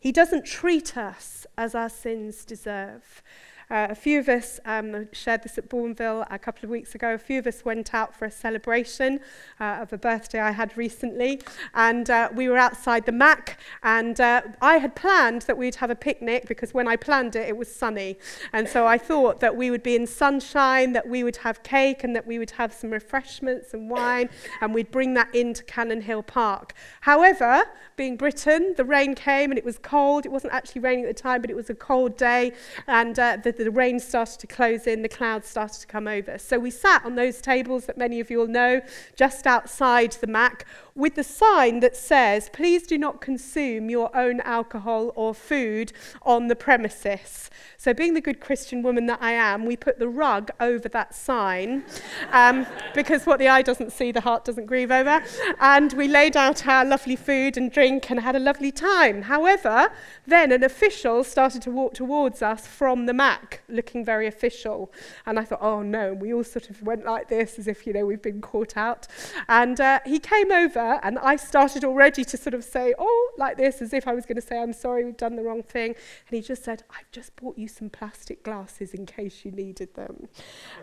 He 0.00 0.10
doesn't 0.10 0.46
treat 0.46 0.96
us 0.96 1.46
as 1.58 1.74
our 1.74 1.90
sins 1.90 2.46
deserve. 2.46 3.22
Uh, 3.70 3.86
a 3.90 3.94
few 3.94 4.18
of 4.18 4.28
us 4.28 4.60
um, 4.66 5.08
shared 5.12 5.42
this 5.42 5.56
at 5.58 5.68
Bournville 5.68 6.26
a 6.30 6.38
couple 6.38 6.64
of 6.64 6.70
weeks 6.70 6.94
ago. 6.94 7.14
A 7.14 7.18
few 7.18 7.38
of 7.38 7.46
us 7.46 7.64
went 7.64 7.94
out 7.94 8.14
for 8.14 8.26
a 8.26 8.30
celebration 8.30 9.20
uh, 9.60 9.78
of 9.80 9.92
a 9.92 9.98
birthday 9.98 10.40
I 10.40 10.50
had 10.50 10.76
recently, 10.76 11.40
and 11.74 12.08
uh, 12.10 12.28
we 12.34 12.48
were 12.48 12.58
outside 12.58 13.06
the 13.06 13.12
Mac. 13.12 13.58
And 13.82 14.20
uh, 14.20 14.42
I 14.60 14.76
had 14.78 14.94
planned 14.94 15.42
that 15.42 15.56
we'd 15.56 15.76
have 15.76 15.90
a 15.90 15.96
picnic 15.96 16.46
because 16.46 16.74
when 16.74 16.86
I 16.86 16.96
planned 16.96 17.36
it, 17.36 17.48
it 17.48 17.56
was 17.56 17.74
sunny. 17.74 18.18
And 18.52 18.68
so 18.68 18.86
I 18.86 18.98
thought 18.98 19.40
that 19.40 19.56
we 19.56 19.70
would 19.70 19.82
be 19.82 19.96
in 19.96 20.06
sunshine, 20.06 20.92
that 20.92 21.08
we 21.08 21.24
would 21.24 21.36
have 21.36 21.62
cake, 21.62 22.04
and 22.04 22.14
that 22.14 22.26
we 22.26 22.38
would 22.38 22.52
have 22.52 22.72
some 22.72 22.90
refreshments 22.90 23.72
and 23.72 23.88
wine, 23.88 24.28
and 24.60 24.74
we'd 24.74 24.90
bring 24.90 25.14
that 25.14 25.34
into 25.34 25.64
Cannon 25.64 26.02
Hill 26.02 26.22
Park. 26.22 26.74
However, 27.00 27.64
being 27.96 28.16
Britain, 28.16 28.74
the 28.76 28.84
rain 28.84 29.14
came 29.14 29.50
and 29.50 29.58
it 29.58 29.64
was 29.64 29.78
cold. 29.78 30.26
It 30.26 30.32
wasn't 30.32 30.52
actually 30.52 30.82
raining 30.82 31.04
at 31.06 31.16
the 31.16 31.22
time, 31.22 31.40
but 31.40 31.50
it 31.50 31.56
was 31.56 31.70
a 31.70 31.74
cold 31.74 32.16
day, 32.16 32.52
and 32.86 33.18
uh, 33.18 33.38
the 33.42 33.53
the 33.62 33.70
rain 33.70 34.00
started 34.00 34.40
to 34.40 34.46
close 34.46 34.86
in, 34.86 35.02
the 35.02 35.08
clouds 35.08 35.48
started 35.48 35.80
to 35.80 35.86
come 35.86 36.08
over. 36.08 36.38
So 36.38 36.58
we 36.58 36.70
sat 36.70 37.04
on 37.04 37.14
those 37.14 37.40
tables 37.40 37.86
that 37.86 37.96
many 37.96 38.18
of 38.18 38.30
you 38.30 38.38
will 38.38 38.48
know, 38.48 38.80
just 39.14 39.46
outside 39.46 40.12
the 40.12 40.26
Mac, 40.26 40.66
with 40.96 41.16
the 41.16 41.24
sign 41.24 41.80
that 41.80 41.96
says, 41.96 42.48
Please 42.52 42.86
do 42.86 42.96
not 42.96 43.20
consume 43.20 43.90
your 43.90 44.14
own 44.16 44.40
alcohol 44.42 45.12
or 45.16 45.34
food 45.34 45.92
on 46.22 46.46
the 46.46 46.56
premises. 46.56 47.50
So, 47.76 47.92
being 47.92 48.14
the 48.14 48.20
good 48.20 48.40
Christian 48.40 48.82
woman 48.82 49.06
that 49.06 49.18
I 49.20 49.32
am, 49.32 49.66
we 49.66 49.76
put 49.76 49.98
the 49.98 50.08
rug 50.08 50.50
over 50.60 50.88
that 50.90 51.14
sign 51.14 51.84
um, 52.30 52.66
because 52.94 53.26
what 53.26 53.38
the 53.38 53.48
eye 53.48 53.62
doesn't 53.62 53.92
see, 53.92 54.12
the 54.12 54.20
heart 54.20 54.44
doesn't 54.44 54.66
grieve 54.66 54.90
over. 54.90 55.22
And 55.60 55.92
we 55.94 56.08
laid 56.08 56.36
out 56.36 56.66
our 56.66 56.84
lovely 56.84 57.16
food 57.16 57.56
and 57.56 57.70
drink 57.70 58.10
and 58.10 58.20
had 58.20 58.36
a 58.36 58.38
lovely 58.38 58.70
time. 58.70 59.22
However, 59.22 59.90
then 60.26 60.52
an 60.52 60.62
official 60.62 61.24
started 61.24 61.62
to 61.62 61.70
walk 61.70 61.94
towards 61.94 62.40
us 62.40 62.66
from 62.66 63.06
the 63.06 63.14
Mac, 63.14 63.62
looking 63.68 64.04
very 64.04 64.26
official. 64.26 64.92
And 65.26 65.38
I 65.38 65.44
thought, 65.44 65.60
oh 65.60 65.82
no, 65.82 66.14
we 66.14 66.32
all 66.32 66.44
sort 66.44 66.70
of 66.70 66.82
went 66.82 67.04
like 67.04 67.28
this 67.28 67.58
as 67.58 67.66
if, 67.66 67.86
you 67.86 67.92
know, 67.92 68.06
we've 68.06 68.22
been 68.22 68.40
caught 68.40 68.76
out. 68.76 69.08
And 69.48 69.80
uh, 69.80 70.00
he 70.06 70.18
came 70.18 70.52
over 70.52 70.83
and 71.02 71.18
I 71.18 71.36
started 71.36 71.84
already 71.84 72.24
to 72.24 72.36
sort 72.36 72.54
of 72.54 72.64
say, 72.64 72.94
oh, 72.98 73.30
like 73.36 73.56
this, 73.56 73.82
as 73.82 73.92
if 73.92 74.06
I 74.06 74.14
was 74.14 74.26
going 74.26 74.36
to 74.36 74.42
say, 74.42 74.58
I'm 74.58 74.72
sorry, 74.72 75.04
we've 75.04 75.16
done 75.16 75.36
the 75.36 75.42
wrong 75.42 75.62
thing. 75.62 75.94
And 76.28 76.30
he 76.36 76.40
just 76.40 76.64
said, 76.64 76.82
I've 76.90 77.10
just 77.10 77.34
bought 77.36 77.58
you 77.58 77.68
some 77.68 77.90
plastic 77.90 78.42
glasses 78.42 78.94
in 78.94 79.06
case 79.06 79.44
you 79.44 79.50
needed 79.50 79.94
them. 79.94 80.28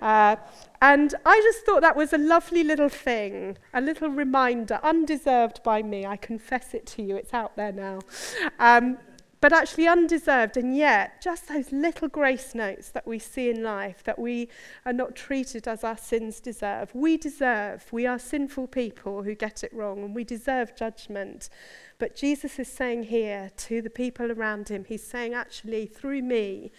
Uh, 0.02 0.36
and 0.82 1.16
I 1.26 1.40
just 1.42 1.66
thought 1.66 1.82
that 1.82 1.96
was 1.96 2.14
a 2.14 2.18
lovely 2.18 2.64
little 2.64 2.90
thing, 2.90 3.58
a 3.74 3.82
little 3.82 4.10
reminder, 4.10 4.80
undeserved 4.84 5.64
by 5.64 5.82
me. 5.84 6.06
I 6.06 6.18
confess 6.18 6.74
it 6.74 6.86
to 6.88 7.02
you, 7.02 7.16
it's 7.16 7.34
out 7.34 7.56
there 7.56 7.72
now. 7.72 8.00
Um, 8.60 8.98
but 9.42 9.52
actually 9.52 9.88
undeserved. 9.88 10.56
And 10.56 10.78
yet, 10.78 11.22
just 11.22 11.48
those 11.48 11.72
little 11.72 12.08
grace 12.08 12.54
notes 12.54 12.90
that 12.90 13.08
we 13.08 13.18
see 13.18 13.50
in 13.50 13.64
life 13.64 14.04
that 14.04 14.20
we 14.20 14.48
are 14.86 14.94
not 14.94 15.16
treated 15.16 15.68
as 15.68 15.84
our 15.84 15.98
sins 15.98 16.40
deserve. 16.40 16.94
We 16.94 17.18
deserve, 17.18 17.92
we 17.92 18.06
are 18.06 18.20
sinful 18.20 18.68
people 18.68 19.24
who 19.24 19.34
get 19.34 19.64
it 19.64 19.74
wrong, 19.74 20.04
and 20.04 20.16
we 20.16 20.24
deserve 20.24 20.76
judgment. 20.76 21.50
But 21.98 22.16
Jesus 22.16 22.60
is 22.60 22.68
saying 22.68 23.04
here 23.04 23.52
to 23.58 23.82
the 23.82 23.90
people 23.90 24.32
around 24.32 24.70
him, 24.70 24.86
He's 24.86 25.04
saying, 25.04 25.34
actually, 25.34 25.88
through 25.88 26.22
me, 26.22 26.72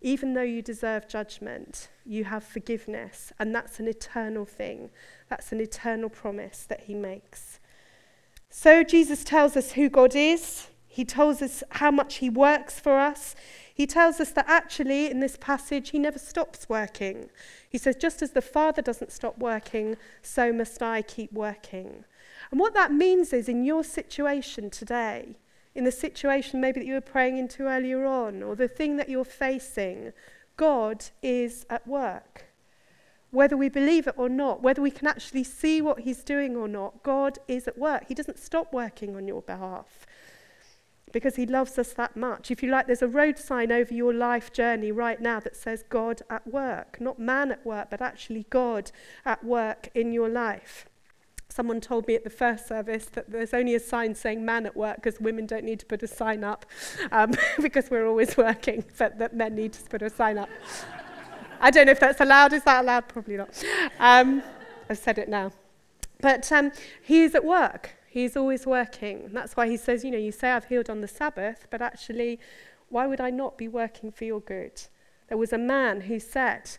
even 0.00 0.34
though 0.34 0.42
you 0.42 0.62
deserve 0.62 1.08
judgment, 1.08 1.88
you 2.04 2.24
have 2.24 2.44
forgiveness. 2.44 3.32
And 3.38 3.54
that's 3.54 3.80
an 3.80 3.88
eternal 3.88 4.44
thing. 4.44 4.90
That's 5.28 5.52
an 5.52 5.60
eternal 5.60 6.08
promise 6.08 6.64
that 6.68 6.82
He 6.82 6.94
makes. 6.94 7.60
So 8.50 8.82
Jesus 8.82 9.24
tells 9.24 9.56
us 9.56 9.72
who 9.72 9.88
God 9.88 10.14
is. 10.14 10.68
He 10.98 11.04
tells 11.04 11.42
us 11.42 11.62
how 11.70 11.92
much 11.92 12.16
He 12.16 12.28
works 12.28 12.80
for 12.80 12.98
us. 12.98 13.36
He 13.72 13.86
tells 13.86 14.18
us 14.18 14.32
that 14.32 14.46
actually, 14.48 15.08
in 15.08 15.20
this 15.20 15.36
passage, 15.40 15.90
He 15.90 15.98
never 16.00 16.18
stops 16.18 16.68
working. 16.68 17.30
He 17.70 17.78
says, 17.78 17.94
just 17.94 18.20
as 18.20 18.32
the 18.32 18.42
Father 18.42 18.82
doesn't 18.82 19.12
stop 19.12 19.38
working, 19.38 19.96
so 20.22 20.52
must 20.52 20.82
I 20.82 21.02
keep 21.02 21.32
working. 21.32 22.04
And 22.50 22.58
what 22.58 22.74
that 22.74 22.92
means 22.92 23.32
is, 23.32 23.48
in 23.48 23.62
your 23.62 23.84
situation 23.84 24.70
today, 24.70 25.36
in 25.72 25.84
the 25.84 25.92
situation 25.92 26.60
maybe 26.60 26.80
that 26.80 26.86
you 26.86 26.94
were 26.94 27.00
praying 27.00 27.38
into 27.38 27.68
earlier 27.68 28.04
on, 28.04 28.42
or 28.42 28.56
the 28.56 28.66
thing 28.66 28.96
that 28.96 29.08
you're 29.08 29.24
facing, 29.24 30.12
God 30.56 31.04
is 31.22 31.64
at 31.70 31.86
work. 31.86 32.46
Whether 33.30 33.56
we 33.56 33.68
believe 33.68 34.08
it 34.08 34.14
or 34.16 34.28
not, 34.28 34.64
whether 34.64 34.82
we 34.82 34.90
can 34.90 35.06
actually 35.06 35.44
see 35.44 35.80
what 35.80 36.00
He's 36.00 36.24
doing 36.24 36.56
or 36.56 36.66
not, 36.66 37.04
God 37.04 37.38
is 37.46 37.68
at 37.68 37.78
work. 37.78 38.06
He 38.08 38.14
doesn't 38.14 38.40
stop 38.40 38.72
working 38.72 39.14
on 39.14 39.28
your 39.28 39.42
behalf 39.42 40.04
because 41.12 41.36
he 41.36 41.46
loves 41.46 41.78
us 41.78 41.92
that 41.94 42.16
much. 42.16 42.50
If 42.50 42.62
you 42.62 42.70
like, 42.70 42.86
there's 42.86 43.02
a 43.02 43.08
road 43.08 43.38
sign 43.38 43.72
over 43.72 43.92
your 43.92 44.12
life 44.12 44.52
journey 44.52 44.92
right 44.92 45.20
now 45.20 45.40
that 45.40 45.56
says 45.56 45.84
God 45.88 46.22
at 46.30 46.46
work, 46.46 47.00
not 47.00 47.18
man 47.18 47.50
at 47.52 47.64
work, 47.64 47.88
but 47.90 48.00
actually 48.00 48.46
God 48.50 48.90
at 49.24 49.44
work 49.44 49.88
in 49.94 50.12
your 50.12 50.28
life. 50.28 50.86
Someone 51.50 51.80
told 51.80 52.06
me 52.06 52.14
at 52.14 52.24
the 52.24 52.30
first 52.30 52.68
service 52.68 53.06
that 53.06 53.30
there's 53.30 53.54
only 53.54 53.74
a 53.74 53.80
sign 53.80 54.14
saying 54.14 54.44
man 54.44 54.66
at 54.66 54.76
work 54.76 54.96
because 54.96 55.18
women 55.18 55.46
don't 55.46 55.64
need 55.64 55.80
to 55.80 55.86
put 55.86 56.02
a 56.02 56.06
sign 56.06 56.44
up 56.44 56.66
um, 57.10 57.32
because 57.62 57.90
we're 57.90 58.06
always 58.06 58.36
working, 58.36 58.84
but 58.98 59.18
that 59.18 59.34
men 59.34 59.54
need 59.54 59.72
to 59.72 59.82
put 59.84 60.02
a 60.02 60.10
sign 60.10 60.36
up. 60.36 60.50
I 61.60 61.70
don't 61.70 61.86
know 61.86 61.92
if 61.92 62.00
that's 62.00 62.20
allowed. 62.20 62.52
Is 62.52 62.62
that 62.64 62.84
allowed? 62.84 63.08
Probably 63.08 63.36
not. 63.36 63.64
Um, 63.98 64.42
I've 64.88 64.98
said 64.98 65.18
it 65.18 65.28
now. 65.28 65.52
But 66.20 66.50
um, 66.52 66.72
is 67.08 67.34
at 67.34 67.44
work. 67.44 67.97
He's 68.08 68.36
always 68.36 68.66
working. 68.66 69.30
That's 69.32 69.56
why 69.56 69.68
he 69.68 69.76
says, 69.76 70.04
you 70.04 70.10
know, 70.10 70.18
you 70.18 70.32
say 70.32 70.50
I've 70.50 70.64
healed 70.64 70.88
on 70.88 71.00
the 71.00 71.08
Sabbath, 71.08 71.66
but 71.70 71.82
actually, 71.82 72.40
why 72.88 73.06
would 73.06 73.20
I 73.20 73.30
not 73.30 73.58
be 73.58 73.68
working 73.68 74.10
for 74.10 74.24
your 74.24 74.40
good? 74.40 74.80
There 75.28 75.36
was 75.36 75.52
a 75.52 75.58
man 75.58 76.02
who 76.02 76.18
said, 76.18 76.70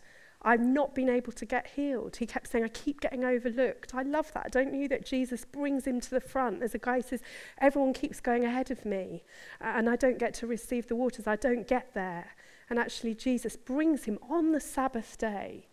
I've 0.42 0.60
not 0.60 0.94
been 0.94 1.08
able 1.08 1.32
to 1.32 1.44
get 1.44 1.68
healed. 1.68 2.16
He 2.16 2.26
kept 2.26 2.48
saying, 2.48 2.64
I 2.64 2.68
keep 2.68 3.00
getting 3.00 3.24
overlooked. 3.24 3.94
I 3.94 4.02
love 4.02 4.32
that. 4.32 4.50
Don't 4.50 4.74
you 4.74 4.88
that 4.88 5.04
Jesus 5.04 5.44
brings 5.44 5.86
him 5.86 6.00
to 6.00 6.10
the 6.10 6.20
front? 6.20 6.60
There's 6.60 6.74
a 6.74 6.78
guy 6.78 6.96
who 6.96 7.02
says, 7.02 7.20
Everyone 7.58 7.92
keeps 7.92 8.20
going 8.20 8.44
ahead 8.44 8.70
of 8.70 8.86
me, 8.86 9.22
and 9.60 9.88
I 9.88 9.96
don't 9.96 10.18
get 10.18 10.32
to 10.34 10.46
receive 10.46 10.88
the 10.88 10.96
waters. 10.96 11.26
I 11.26 11.36
don't 11.36 11.68
get 11.68 11.92
there. 11.94 12.34
And 12.70 12.78
actually, 12.78 13.14
Jesus 13.14 13.56
brings 13.56 14.04
him 14.04 14.18
on 14.28 14.52
the 14.52 14.60
Sabbath 14.60 15.18
day 15.18 15.66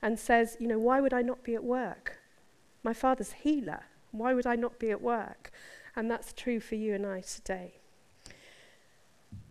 and 0.00 0.18
says, 0.18 0.56
You 0.58 0.68
know, 0.68 0.78
why 0.78 1.00
would 1.00 1.12
I 1.12 1.20
not 1.20 1.44
be 1.44 1.54
at 1.54 1.64
work? 1.64 2.18
My 2.82 2.94
father's 2.94 3.32
healer. 3.32 3.82
Why 4.14 4.32
would 4.32 4.46
I 4.46 4.54
not 4.54 4.78
be 4.78 4.90
at 4.90 5.02
work? 5.02 5.50
And 5.96 6.10
that's 6.10 6.32
true 6.32 6.60
for 6.60 6.76
you 6.76 6.94
and 6.94 7.04
I 7.04 7.20
today. 7.20 7.74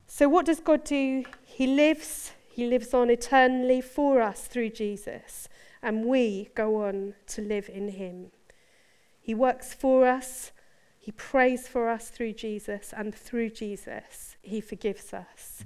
So, 0.08 0.30
what 0.30 0.46
does 0.46 0.60
God 0.60 0.84
do? 0.84 1.26
He 1.44 1.68
lives, 1.68 2.32
He 2.48 2.68
lives 2.68 2.94
on 2.94 3.10
eternally 3.10 3.82
for 3.82 4.22
us 4.22 4.46
through 4.46 4.70
Jesus, 4.70 5.50
and 5.82 6.06
we 6.06 6.50
go 6.56 6.84
on 6.86 7.16
to 7.28 7.42
live 7.42 7.70
in 7.70 7.90
Him. 7.90 8.28
He 9.20 9.34
works 9.34 9.74
for 9.74 10.08
us, 10.08 10.52
He 10.98 11.12
prays 11.12 11.68
for 11.68 11.90
us 11.90 12.10
through 12.10 12.34
Jesus, 12.34 12.94
and 12.96 13.14
through 13.14 13.50
Jesus, 13.50 14.38
He 14.42 14.62
forgives 14.62 15.14
us. 15.14 15.66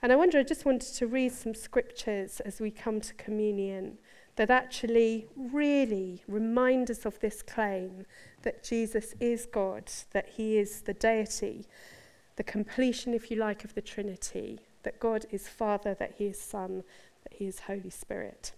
And 0.00 0.12
I 0.12 0.16
wonder, 0.16 0.38
I 0.38 0.44
just 0.44 0.64
wanted 0.64 0.94
to 0.94 1.06
read 1.06 1.32
some 1.32 1.54
scriptures 1.54 2.40
as 2.40 2.60
we 2.60 2.70
come 2.70 3.00
to 3.00 3.14
communion 3.14 3.98
that 4.38 4.50
actually 4.50 5.26
really 5.36 6.22
remind 6.28 6.90
us 6.92 7.04
of 7.04 7.18
this 7.18 7.42
claim 7.42 8.06
that 8.42 8.62
Jesus 8.62 9.12
is 9.18 9.46
God, 9.46 9.90
that 10.12 10.28
he 10.28 10.58
is 10.58 10.82
the 10.82 10.94
deity, 10.94 11.66
the 12.36 12.44
completion, 12.44 13.14
if 13.14 13.32
you 13.32 13.36
like, 13.36 13.64
of 13.64 13.74
the 13.74 13.82
Trinity, 13.82 14.60
that 14.84 15.00
God 15.00 15.26
is 15.32 15.48
Father, 15.48 15.92
that 15.94 16.14
he 16.18 16.26
is 16.26 16.40
Son, 16.40 16.84
that 17.24 17.32
he 17.36 17.46
is 17.46 17.58
Holy 17.60 17.90
Spirit. 17.90 18.52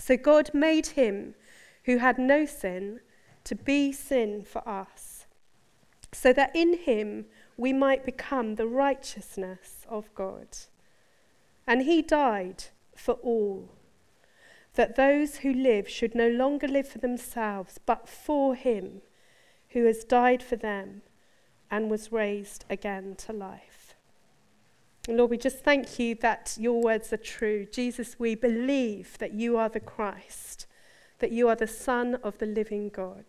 So 0.00 0.16
God 0.16 0.50
made 0.52 0.88
him 0.88 1.36
who 1.84 1.98
had 1.98 2.18
no 2.18 2.44
sin 2.44 2.98
to 3.44 3.54
be 3.54 3.92
sin 3.92 4.42
for 4.42 4.68
us, 4.68 5.26
so 6.12 6.32
that 6.32 6.50
in 6.56 6.76
him 6.76 7.26
we 7.56 7.72
might 7.72 8.04
become 8.04 8.56
the 8.56 8.66
righteousness 8.66 9.86
of 9.88 10.12
God. 10.16 10.48
And 11.68 11.82
he 11.82 12.02
died 12.02 12.64
for 12.96 13.14
all 13.14 13.68
that 14.78 14.94
those 14.94 15.38
who 15.38 15.52
live 15.52 15.88
should 15.88 16.14
no 16.14 16.28
longer 16.28 16.68
live 16.68 16.86
for 16.86 16.98
themselves, 16.98 17.80
but 17.84 18.08
for 18.08 18.54
him 18.54 19.02
who 19.70 19.84
has 19.86 20.04
died 20.04 20.40
for 20.40 20.54
them 20.54 21.02
and 21.68 21.90
was 21.90 22.12
raised 22.12 22.64
again 22.70 23.16
to 23.16 23.32
life. 23.32 23.96
Lord, 25.08 25.30
we 25.32 25.36
just 25.36 25.64
thank 25.64 25.98
you 25.98 26.14
that 26.20 26.56
your 26.60 26.80
words 26.80 27.12
are 27.12 27.16
true. 27.16 27.66
Jesus, 27.66 28.20
we 28.20 28.36
believe 28.36 29.18
that 29.18 29.34
you 29.34 29.56
are 29.56 29.68
the 29.68 29.80
Christ, 29.80 30.68
that 31.18 31.32
you 31.32 31.48
are 31.48 31.56
the 31.56 31.66
Son 31.66 32.14
of 32.22 32.38
the 32.38 32.46
living 32.46 32.88
God. 32.88 33.24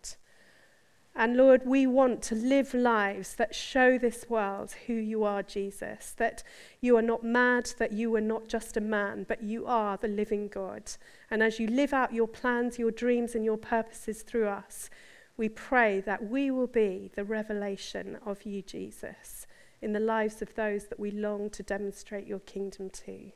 And 1.20 1.36
Lord, 1.36 1.66
we 1.66 1.86
want 1.86 2.22
to 2.22 2.34
live 2.34 2.72
lives 2.72 3.34
that 3.34 3.54
show 3.54 3.98
this 3.98 4.30
world 4.30 4.72
who 4.86 4.94
you 4.94 5.22
are, 5.22 5.42
Jesus. 5.42 6.14
That 6.16 6.42
you 6.80 6.96
are 6.96 7.02
not 7.02 7.22
mad, 7.22 7.74
that 7.76 7.92
you 7.92 8.14
are 8.16 8.22
not 8.22 8.48
just 8.48 8.78
a 8.78 8.80
man, 8.80 9.26
but 9.28 9.42
you 9.42 9.66
are 9.66 9.98
the 9.98 10.08
living 10.08 10.48
God. 10.48 10.90
And 11.30 11.42
as 11.42 11.60
you 11.60 11.66
live 11.66 11.92
out 11.92 12.14
your 12.14 12.26
plans, 12.26 12.78
your 12.78 12.90
dreams, 12.90 13.34
and 13.34 13.44
your 13.44 13.58
purposes 13.58 14.22
through 14.22 14.48
us, 14.48 14.88
we 15.36 15.50
pray 15.50 16.00
that 16.00 16.24
we 16.24 16.50
will 16.50 16.66
be 16.66 17.10
the 17.14 17.24
revelation 17.24 18.16
of 18.24 18.46
you, 18.46 18.62
Jesus, 18.62 19.46
in 19.82 19.92
the 19.92 20.00
lives 20.00 20.40
of 20.40 20.54
those 20.54 20.86
that 20.86 20.98
we 20.98 21.10
long 21.10 21.50
to 21.50 21.62
demonstrate 21.62 22.26
your 22.26 22.40
kingdom 22.40 22.88
to. 22.88 23.30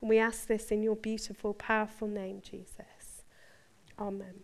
And 0.00 0.10
we 0.10 0.18
ask 0.18 0.48
this 0.48 0.72
in 0.72 0.82
your 0.82 0.96
beautiful, 0.96 1.54
powerful 1.54 2.08
name, 2.08 2.40
Jesus. 2.42 3.22
Amen. 3.96 4.42